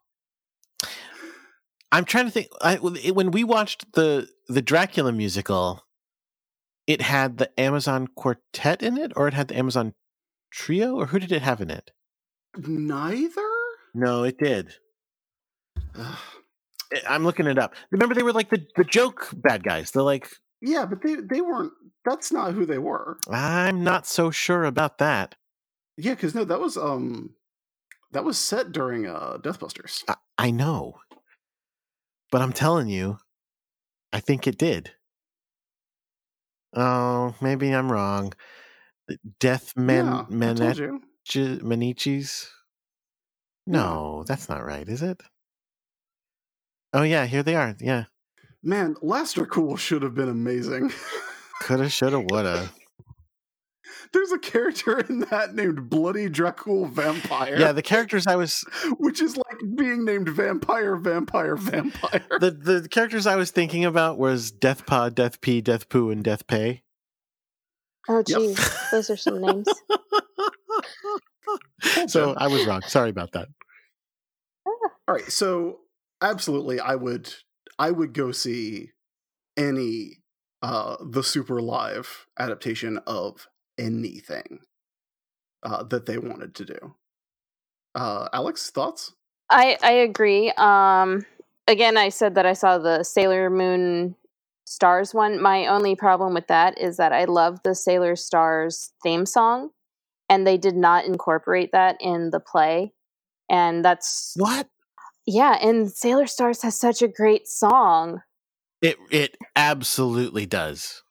[1.91, 2.47] I'm trying to think.
[2.61, 5.83] I, when we watched the the Dracula musical,
[6.87, 9.93] it had the Amazon Quartet in it, or it had the Amazon
[10.51, 11.91] Trio, or who did it have in it?
[12.57, 13.49] Neither?
[13.93, 14.73] No, it did.
[15.95, 16.17] Ugh.
[16.93, 17.75] I- I'm looking it up.
[17.91, 19.91] Remember, they were like the the joke bad guys.
[19.91, 20.27] They're like,
[20.61, 21.71] yeah, but they they weren't
[22.05, 23.17] that's not who they were.
[23.29, 25.35] I'm not so sure about that.
[25.97, 27.35] Yeah, cuz no, that was um
[28.11, 30.03] that was set during uh Deathbusters.
[30.07, 30.99] I, I know,
[32.31, 33.19] but I'm telling you,
[34.11, 34.91] I think it did.
[36.73, 38.33] Oh, maybe I'm wrong.
[39.39, 41.01] Death Men yeah, I told Menet you.
[41.63, 42.47] Manichis?
[43.67, 45.21] No, that's not right, is it?
[46.93, 47.75] Oh yeah, here they are.
[47.79, 48.05] Yeah,
[48.63, 50.91] Man, Laster Cool should have been amazing.
[51.61, 52.69] coulda, shoulda, woulda.
[54.13, 57.57] There's a character in that named Bloody Dracul Vampire.
[57.57, 58.65] Yeah, the characters I was
[58.99, 62.21] which is like being named vampire, vampire, vampire.
[62.39, 66.23] the the characters I was thinking about was Death Pod, Death P, Death Poo, and
[66.23, 66.83] Death Pay.
[68.11, 68.37] Oh, Yep.
[68.39, 68.89] geez.
[68.91, 69.67] Those are some names.
[72.07, 72.81] so I was wrong.
[72.87, 73.47] Sorry about that.
[75.07, 75.79] All right, so
[76.21, 77.33] absolutely, I would,
[77.79, 78.91] I would go see
[79.57, 80.17] any
[80.61, 83.47] uh the super live adaptation of
[83.77, 84.59] anything
[85.63, 86.95] uh that they wanted to do.
[87.95, 89.13] Uh Alex, thoughts?
[89.49, 90.51] I I agree.
[90.57, 91.25] Um,
[91.67, 94.15] again, I said that I saw the Sailor Moon
[94.65, 95.41] Stars one.
[95.41, 99.69] My only problem with that is that I love the Sailor Stars theme song,
[100.29, 102.93] and they did not incorporate that in the play.
[103.49, 104.67] And that's What?
[105.25, 105.57] yeah.
[105.61, 108.21] And Sailor Stars has such a great song.
[108.81, 111.03] It it absolutely does.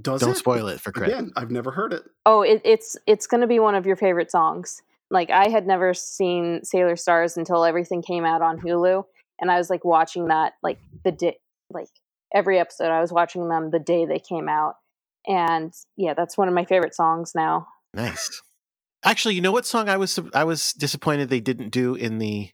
[0.00, 0.36] Does Don't it?
[0.36, 1.08] spoil it for Chris.
[1.10, 2.02] Again, I've never heard it.
[2.26, 4.82] Oh, it, it's it's going to be one of your favorite songs.
[5.10, 9.04] Like I had never seen Sailor Stars until everything came out on Hulu,
[9.40, 11.38] and I was like watching that like the day,
[11.70, 11.88] like
[12.34, 12.90] every episode.
[12.90, 14.74] I was watching them the day they came out,
[15.26, 17.66] and yeah, that's one of my favorite songs now.
[17.94, 18.42] Nice.
[19.04, 22.50] Actually, you know what song I was I was disappointed they didn't do in the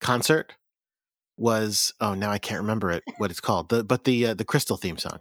[0.00, 0.52] concert
[1.36, 4.44] was oh now I can't remember it what it's called the but the uh, the
[4.44, 5.20] Crystal theme song.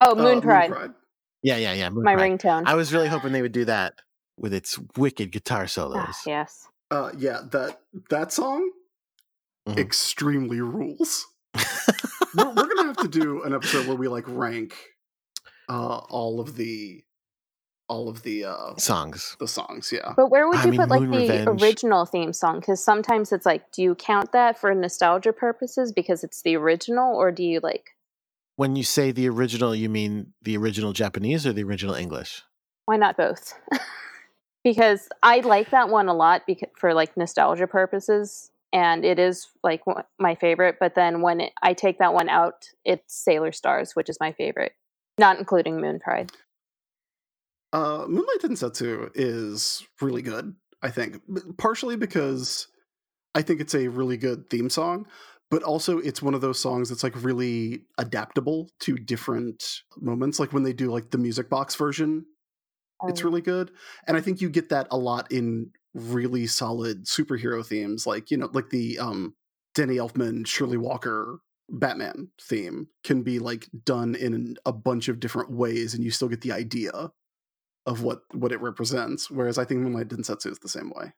[0.00, 0.72] Oh, Uh, Moon Pride,
[1.42, 1.90] Yeah, yeah, yeah.
[1.90, 2.32] Moon my Pride.
[2.38, 2.62] ringtone.
[2.66, 3.94] I was really hoping they would do that
[4.36, 6.04] with its wicked guitar solos.
[6.08, 6.68] Ah, yes.
[6.90, 7.80] Uh yeah, that
[8.10, 8.70] that song
[9.68, 9.78] Mhm.
[9.78, 11.26] extremely rules.
[12.34, 14.74] we're, we're gonna have to do an episode where we like rank
[15.68, 17.02] uh all of the
[17.88, 19.36] all of the uh Songs.
[19.40, 20.12] the songs, yeah.
[20.16, 21.62] But where would I you mean, put like Moon the Revenge.
[21.62, 22.60] original theme song?
[22.60, 27.14] Because sometimes it's like, do you count that for nostalgia purposes because it's the original,
[27.16, 27.90] or do you like
[28.56, 32.42] When you say the original, you mean the original Japanese or the original English?
[32.84, 33.52] why not both?
[34.64, 39.48] because I like that one a lot because for like nostalgia purposes, and it is
[39.62, 39.82] like
[40.18, 40.76] my favorite.
[40.78, 44.32] But then when it, I take that one out, it's Sailor Stars, which is my
[44.32, 44.72] favorite,
[45.18, 46.32] not including Moon Pride.
[47.72, 51.20] Uh, Moonlight Densetsu is really good, I think,
[51.58, 52.66] partially because
[53.34, 55.06] I think it's a really good theme song,
[55.50, 60.40] but also it's one of those songs that's like really adaptable to different moments.
[60.40, 62.24] Like when they do like the music box version,
[63.06, 63.70] it's Um, really good.
[64.06, 68.36] And I think you get that a lot in really solid superhero themes, like, you
[68.36, 69.34] know, like the um,
[69.74, 71.40] Danny Elfman, Shirley Walker
[71.70, 76.28] Batman theme can be like done in a bunch of different ways and you still
[76.28, 77.10] get the idea
[77.84, 79.30] of what what it represents.
[79.30, 81.12] Whereas I think Moonlight Densetsu is the same way.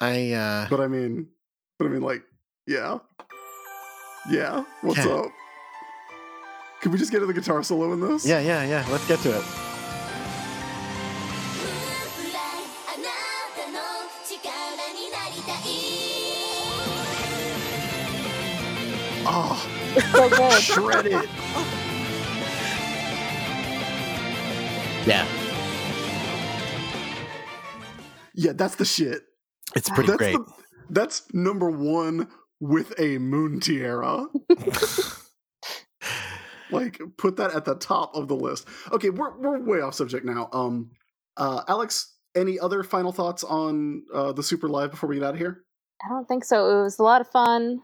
[0.00, 1.28] I uh But I mean,
[1.78, 2.22] but I mean, like
[2.66, 2.98] Yeah.
[4.30, 4.64] Yeah.
[4.82, 5.12] What's Yeah.
[5.14, 5.26] up?
[6.80, 8.26] Can we just get to the guitar solo in this?
[8.26, 8.84] Yeah, yeah, yeah.
[8.90, 9.44] Let's get to it.
[19.26, 19.56] Ah,
[20.12, 20.62] So good.
[20.62, 21.28] shred it.
[25.06, 25.26] Yeah,
[28.34, 29.20] Yeah, that's the shit.
[29.76, 30.36] it's pretty That's great.
[30.36, 30.52] the-
[30.88, 32.28] that's number one
[32.58, 34.24] with a moon tiara.
[36.70, 38.66] like, put that at the top of the list.
[38.92, 40.48] Okay, we're we're way off subject now.
[40.54, 40.90] Um,
[41.36, 45.34] uh, Alex, any other final thoughts on uh, the Super Live before we get out
[45.34, 45.64] of here?
[46.04, 46.80] I don't think so.
[46.80, 47.82] It was a lot of fun.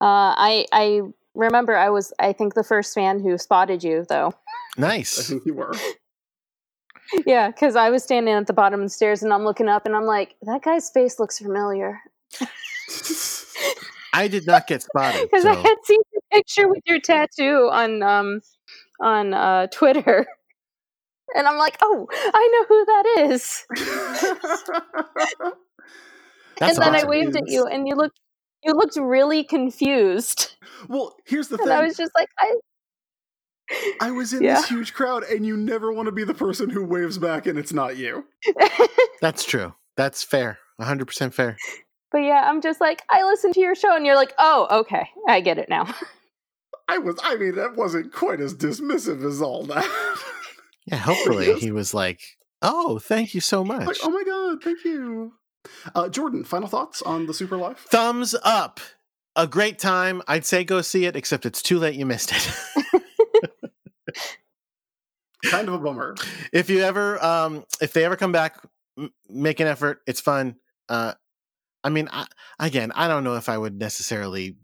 [0.00, 1.00] Uh, I I
[1.34, 4.34] remember I was I think the first fan who spotted you though.
[4.76, 5.18] Nice.
[5.18, 5.28] I nice.
[5.28, 5.74] think you were.
[7.26, 9.86] yeah, because I was standing at the bottom of the stairs and I'm looking up
[9.86, 12.00] and I'm like, that guy's face looks familiar.
[14.12, 15.20] I did not get spotted.
[15.30, 18.40] Because I so- had seen your picture with your tattoo on um
[19.00, 20.26] on uh, Twitter,
[21.34, 23.66] and I'm like, oh, I know who that is.
[26.58, 27.06] That's and then awesome.
[27.06, 28.18] I waved at you, and you looked
[28.66, 30.56] you looked really confused,
[30.88, 31.72] well, here's the and thing.
[31.72, 32.54] I was just like, I
[34.00, 34.56] I was in Yeah.
[34.56, 37.58] this huge crowd, and you never want to be the person who waves back, and
[37.58, 38.24] it's not you.
[39.20, 39.74] That's true.
[39.96, 40.58] That's fair.
[40.80, 41.56] 100% fair.
[42.12, 45.08] But yeah, I'm just like, I listened to your show, and you're like, oh, okay,
[45.28, 45.92] I get it now.
[46.88, 47.18] I was.
[47.24, 49.84] I mean, that wasn't quite as dismissive as all that.
[50.86, 52.20] Yeah, hopefully he was like,
[52.62, 55.32] "Oh, thank you so much." like, oh my god, thank you,
[55.94, 56.44] uh, Jordan.
[56.44, 57.78] Final thoughts on the Super Live?
[57.78, 58.80] Thumbs up.
[59.36, 60.22] A great time.
[60.26, 61.94] I'd say go see it, except it's too late.
[61.94, 62.92] You missed it.
[65.44, 66.14] Kind of a bummer.
[66.52, 68.58] if you ever, um, if they ever come back,
[68.98, 70.00] m- make an effort.
[70.06, 70.56] It's fun.
[70.88, 71.12] Uh,
[71.84, 72.26] I mean, I,
[72.58, 74.56] again, I don't know if I would necessarily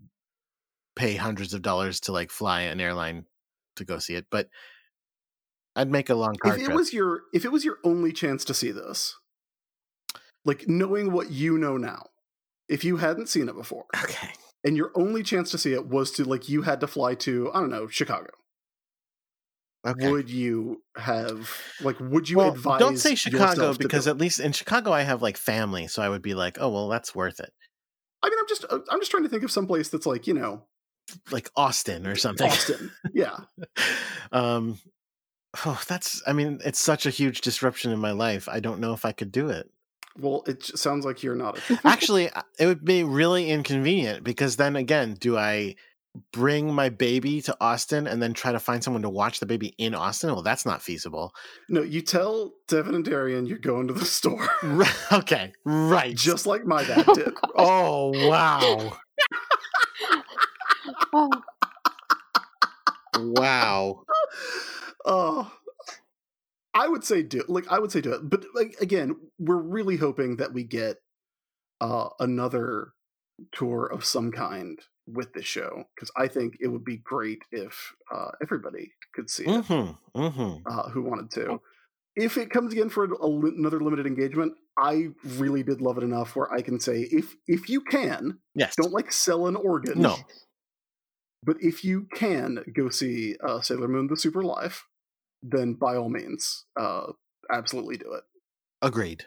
[0.97, 3.27] pay hundreds of dollars to like fly an airline
[3.77, 4.49] to go see it, but
[5.77, 6.77] I'd make a long car If it trip.
[6.77, 9.17] was your, if it was your only chance to see this,
[10.45, 12.07] like knowing what you know now,
[12.69, 14.33] if you hadn't seen it before, okay.
[14.65, 17.51] and your only chance to see it was to like you had to fly to
[17.53, 18.31] I don't know Chicago.
[19.85, 20.13] Okay.
[20.13, 21.51] Would you have
[21.83, 21.99] like?
[21.99, 22.79] Would you well, advise?
[22.79, 26.23] don't say Chicago because at least in Chicago I have like family, so I would
[26.23, 27.53] be like, oh well, that's worth it.
[28.23, 30.29] I mean, I'm just uh, I'm just trying to think of some place that's like
[30.29, 30.67] you know
[31.33, 32.47] Like Austin or something.
[32.47, 32.93] Austin.
[33.13, 33.39] yeah,
[34.33, 34.79] um,
[35.67, 36.23] oh, that's.
[36.29, 38.49] I mean, it's such a huge disruption in my life.
[38.49, 39.69] I don't know if I could do it.
[40.19, 41.59] Well, it sounds like you're not.
[41.71, 45.77] A, Actually, it would be really inconvenient because then again, do I
[46.31, 49.75] bring my baby to Austin and then try to find someone to watch the baby
[49.79, 50.31] in Austin?
[50.33, 51.33] Well, that's not feasible.
[51.71, 56.15] no, you tell Devin and Darian you're going to the store, Right, okay, right.
[56.15, 57.33] just like my dad Oh, did.
[57.57, 58.99] Oh wow,
[61.15, 61.31] Oh,
[63.19, 64.03] wow.
[65.05, 65.51] Oh,
[66.75, 69.97] I would say do like I would say do it, but like again, we're really
[69.97, 70.97] hoping that we get
[71.81, 72.93] uh another
[73.53, 77.93] tour of some kind with this show because I think it would be great if
[78.15, 80.21] uh everybody could see it Mm-hmm.
[80.21, 80.63] Mm-hmm.
[80.67, 81.61] uh, who wanted to.
[82.15, 86.37] If it comes again for a, another limited engagement, I really did love it enough
[86.37, 88.75] where I can say if if you can, Yes.
[88.77, 90.01] don't like sell an organ.
[90.01, 90.17] No.
[91.43, 94.85] But if you can go see uh, Sailor Moon the Super Live,
[95.43, 97.13] then by all means, uh,
[97.51, 98.25] absolutely do it.
[98.81, 99.25] Agreed.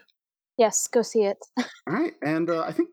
[0.58, 1.38] yes, go see it.
[1.58, 2.90] All right, and uh, I think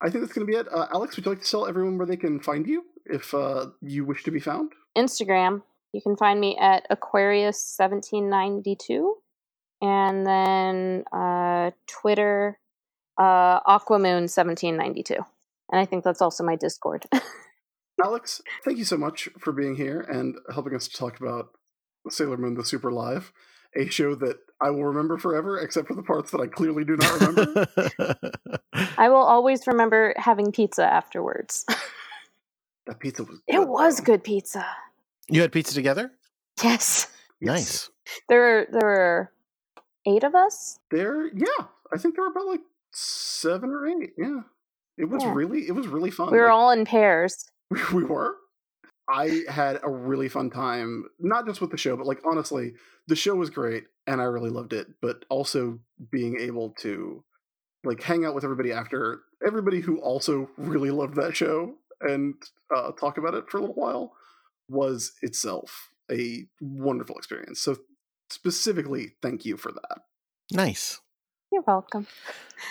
[0.00, 0.66] I think that's going to be it.
[0.72, 3.66] Uh, Alex, would you like to tell everyone where they can find you if uh,
[3.80, 4.72] you wish to be found?
[4.96, 5.62] Instagram,
[5.92, 9.16] you can find me at Aquarius seventeen ninety two,
[9.82, 12.58] and then uh, Twitter,
[13.18, 15.24] uh, Aquamoon seventeen ninety two,
[15.70, 17.04] and I think that's also my Discord.
[18.04, 21.48] Alex, thank you so much for being here and helping us to talk about
[22.10, 23.32] Sailor Moon the Super Live,
[23.74, 26.96] a show that I will remember forever, except for the parts that I clearly do
[26.96, 27.66] not remember.
[28.98, 31.64] I will always remember having pizza afterwards.
[32.86, 33.40] that pizza was.
[33.46, 34.04] it was though.
[34.04, 34.64] good pizza.
[35.28, 36.12] you had pizza together?
[36.62, 37.08] Yes,
[37.40, 37.50] Yes.
[37.54, 37.90] Nice.
[38.30, 39.32] there were there were
[40.06, 40.78] eight of us.
[40.90, 42.60] There, yeah, I think there were about like
[42.92, 44.12] seven or eight.
[44.16, 44.40] Yeah,
[44.96, 45.34] it was Yeah.
[45.34, 46.30] really, it was really fun.
[46.32, 47.50] We were Like, all in pairs.
[47.92, 48.36] we were.
[49.08, 52.74] I had a really fun time, not just with the show, but like honestly,
[53.06, 54.88] the show was great and I really loved it.
[55.00, 55.78] But also
[56.10, 57.24] being able to
[57.84, 62.34] like hang out with everybody after, everybody who also really loved that show and
[62.74, 64.12] uh, talk about it for a little while
[64.68, 67.60] was itself a wonderful experience.
[67.60, 67.76] So
[68.30, 69.98] specifically, thank you for that.
[70.52, 71.00] Nice.
[71.52, 72.06] You're welcome.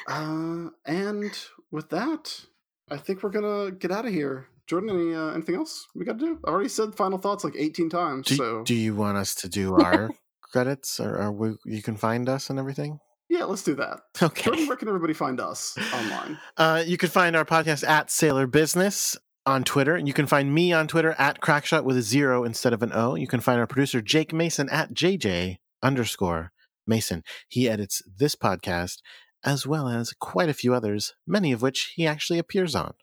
[0.08, 1.32] Uh, and
[1.72, 2.46] with that,
[2.90, 4.48] I think we're gonna get out of here.
[4.68, 6.40] Jordan, any uh, anything else we got to do?
[6.46, 8.28] I already said final thoughts like 18 times.
[8.28, 10.10] Do, so do you want us to do our
[10.42, 13.00] credits, or, or we, you can find us and everything?
[13.30, 14.02] yeah, let's do that.
[14.22, 14.44] Okay.
[14.44, 16.38] Jordan, where can everybody find us online?
[16.58, 20.54] Uh, you can find our podcast at Sailor Business on Twitter, and you can find
[20.54, 23.16] me on Twitter at Crackshot with a zero instead of an O.
[23.16, 26.52] You can find our producer Jake Mason at JJ underscore
[26.88, 27.24] Mason.
[27.48, 28.98] He edits this podcast
[29.44, 32.94] as well as quite a few others, many of which he actually appears on.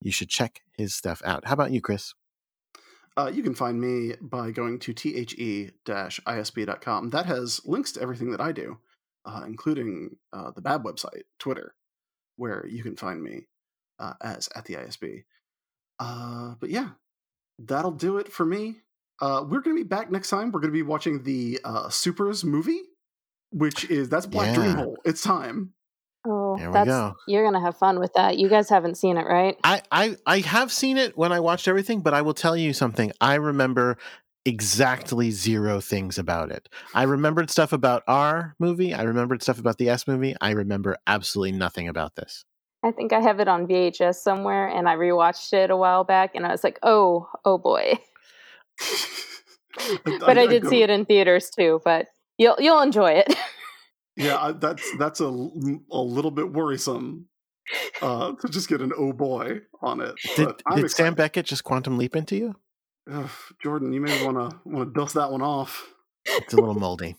[0.00, 1.46] You should check his stuff out.
[1.46, 2.14] How about you, Chris?
[3.16, 5.70] Uh, you can find me by going to the-isb.com.
[7.10, 8.78] That has links to everything that I do,
[9.24, 11.74] uh, including uh, the Bab website, Twitter,
[12.36, 13.46] where you can find me
[13.98, 15.24] uh, as at the ISB.
[15.98, 16.90] Uh, but yeah,
[17.58, 18.76] that'll do it for me.
[19.20, 20.50] Uh, we're going to be back next time.
[20.50, 22.80] We're going to be watching the uh, Supers movie,
[23.50, 24.76] which is that's Black Dream Yeah.
[24.76, 24.96] Hole.
[25.04, 25.74] It's time.
[26.26, 27.14] Oh, There we that's go.
[27.26, 28.36] you're gonna have fun with that.
[28.38, 29.56] You guys haven't seen it, right?
[29.64, 32.72] I, I I have seen it when I watched everything, but I will tell you
[32.72, 33.12] something.
[33.20, 33.96] I remember
[34.44, 36.68] exactly zero things about it.
[36.94, 38.92] I remembered stuff about our movie.
[38.92, 40.34] I remembered stuff about the S movie.
[40.40, 42.44] I remember absolutely nothing about this.
[42.82, 46.34] I think I have it on VHS somewhere, and I rewatched it a while back,
[46.34, 47.94] and I was like, oh, oh boy.
[50.20, 51.80] But I, did see it in theaters too.
[51.84, 52.06] But
[52.38, 53.34] you'll you'll enjoy it.
[54.20, 57.26] Yeah, I, that's that's a, l- a little bit worrisome
[58.02, 60.14] uh, to just get an oh boy on it.
[60.36, 61.14] Did did Sam.
[61.14, 62.54] Beckett just quantum leap into you?
[63.10, 63.30] Ugh,
[63.62, 65.88] Jordan, you may want to want to dust that one off.
[66.26, 67.16] It's a little moldy.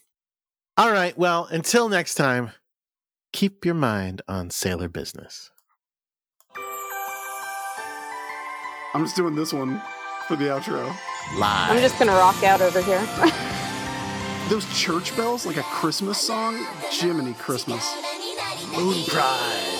[0.77, 1.17] All right.
[1.17, 2.51] Well, until next time,
[3.33, 5.51] keep your mind on sailor business.
[8.93, 9.81] I'm just doing this one
[10.27, 10.85] for the outro.
[11.37, 11.71] Live.
[11.71, 13.07] I'm just gonna rock out over here.
[14.51, 17.89] Those church bells, like a Christmas song, Jiminy Christmas.
[18.75, 19.70] Moon Prize.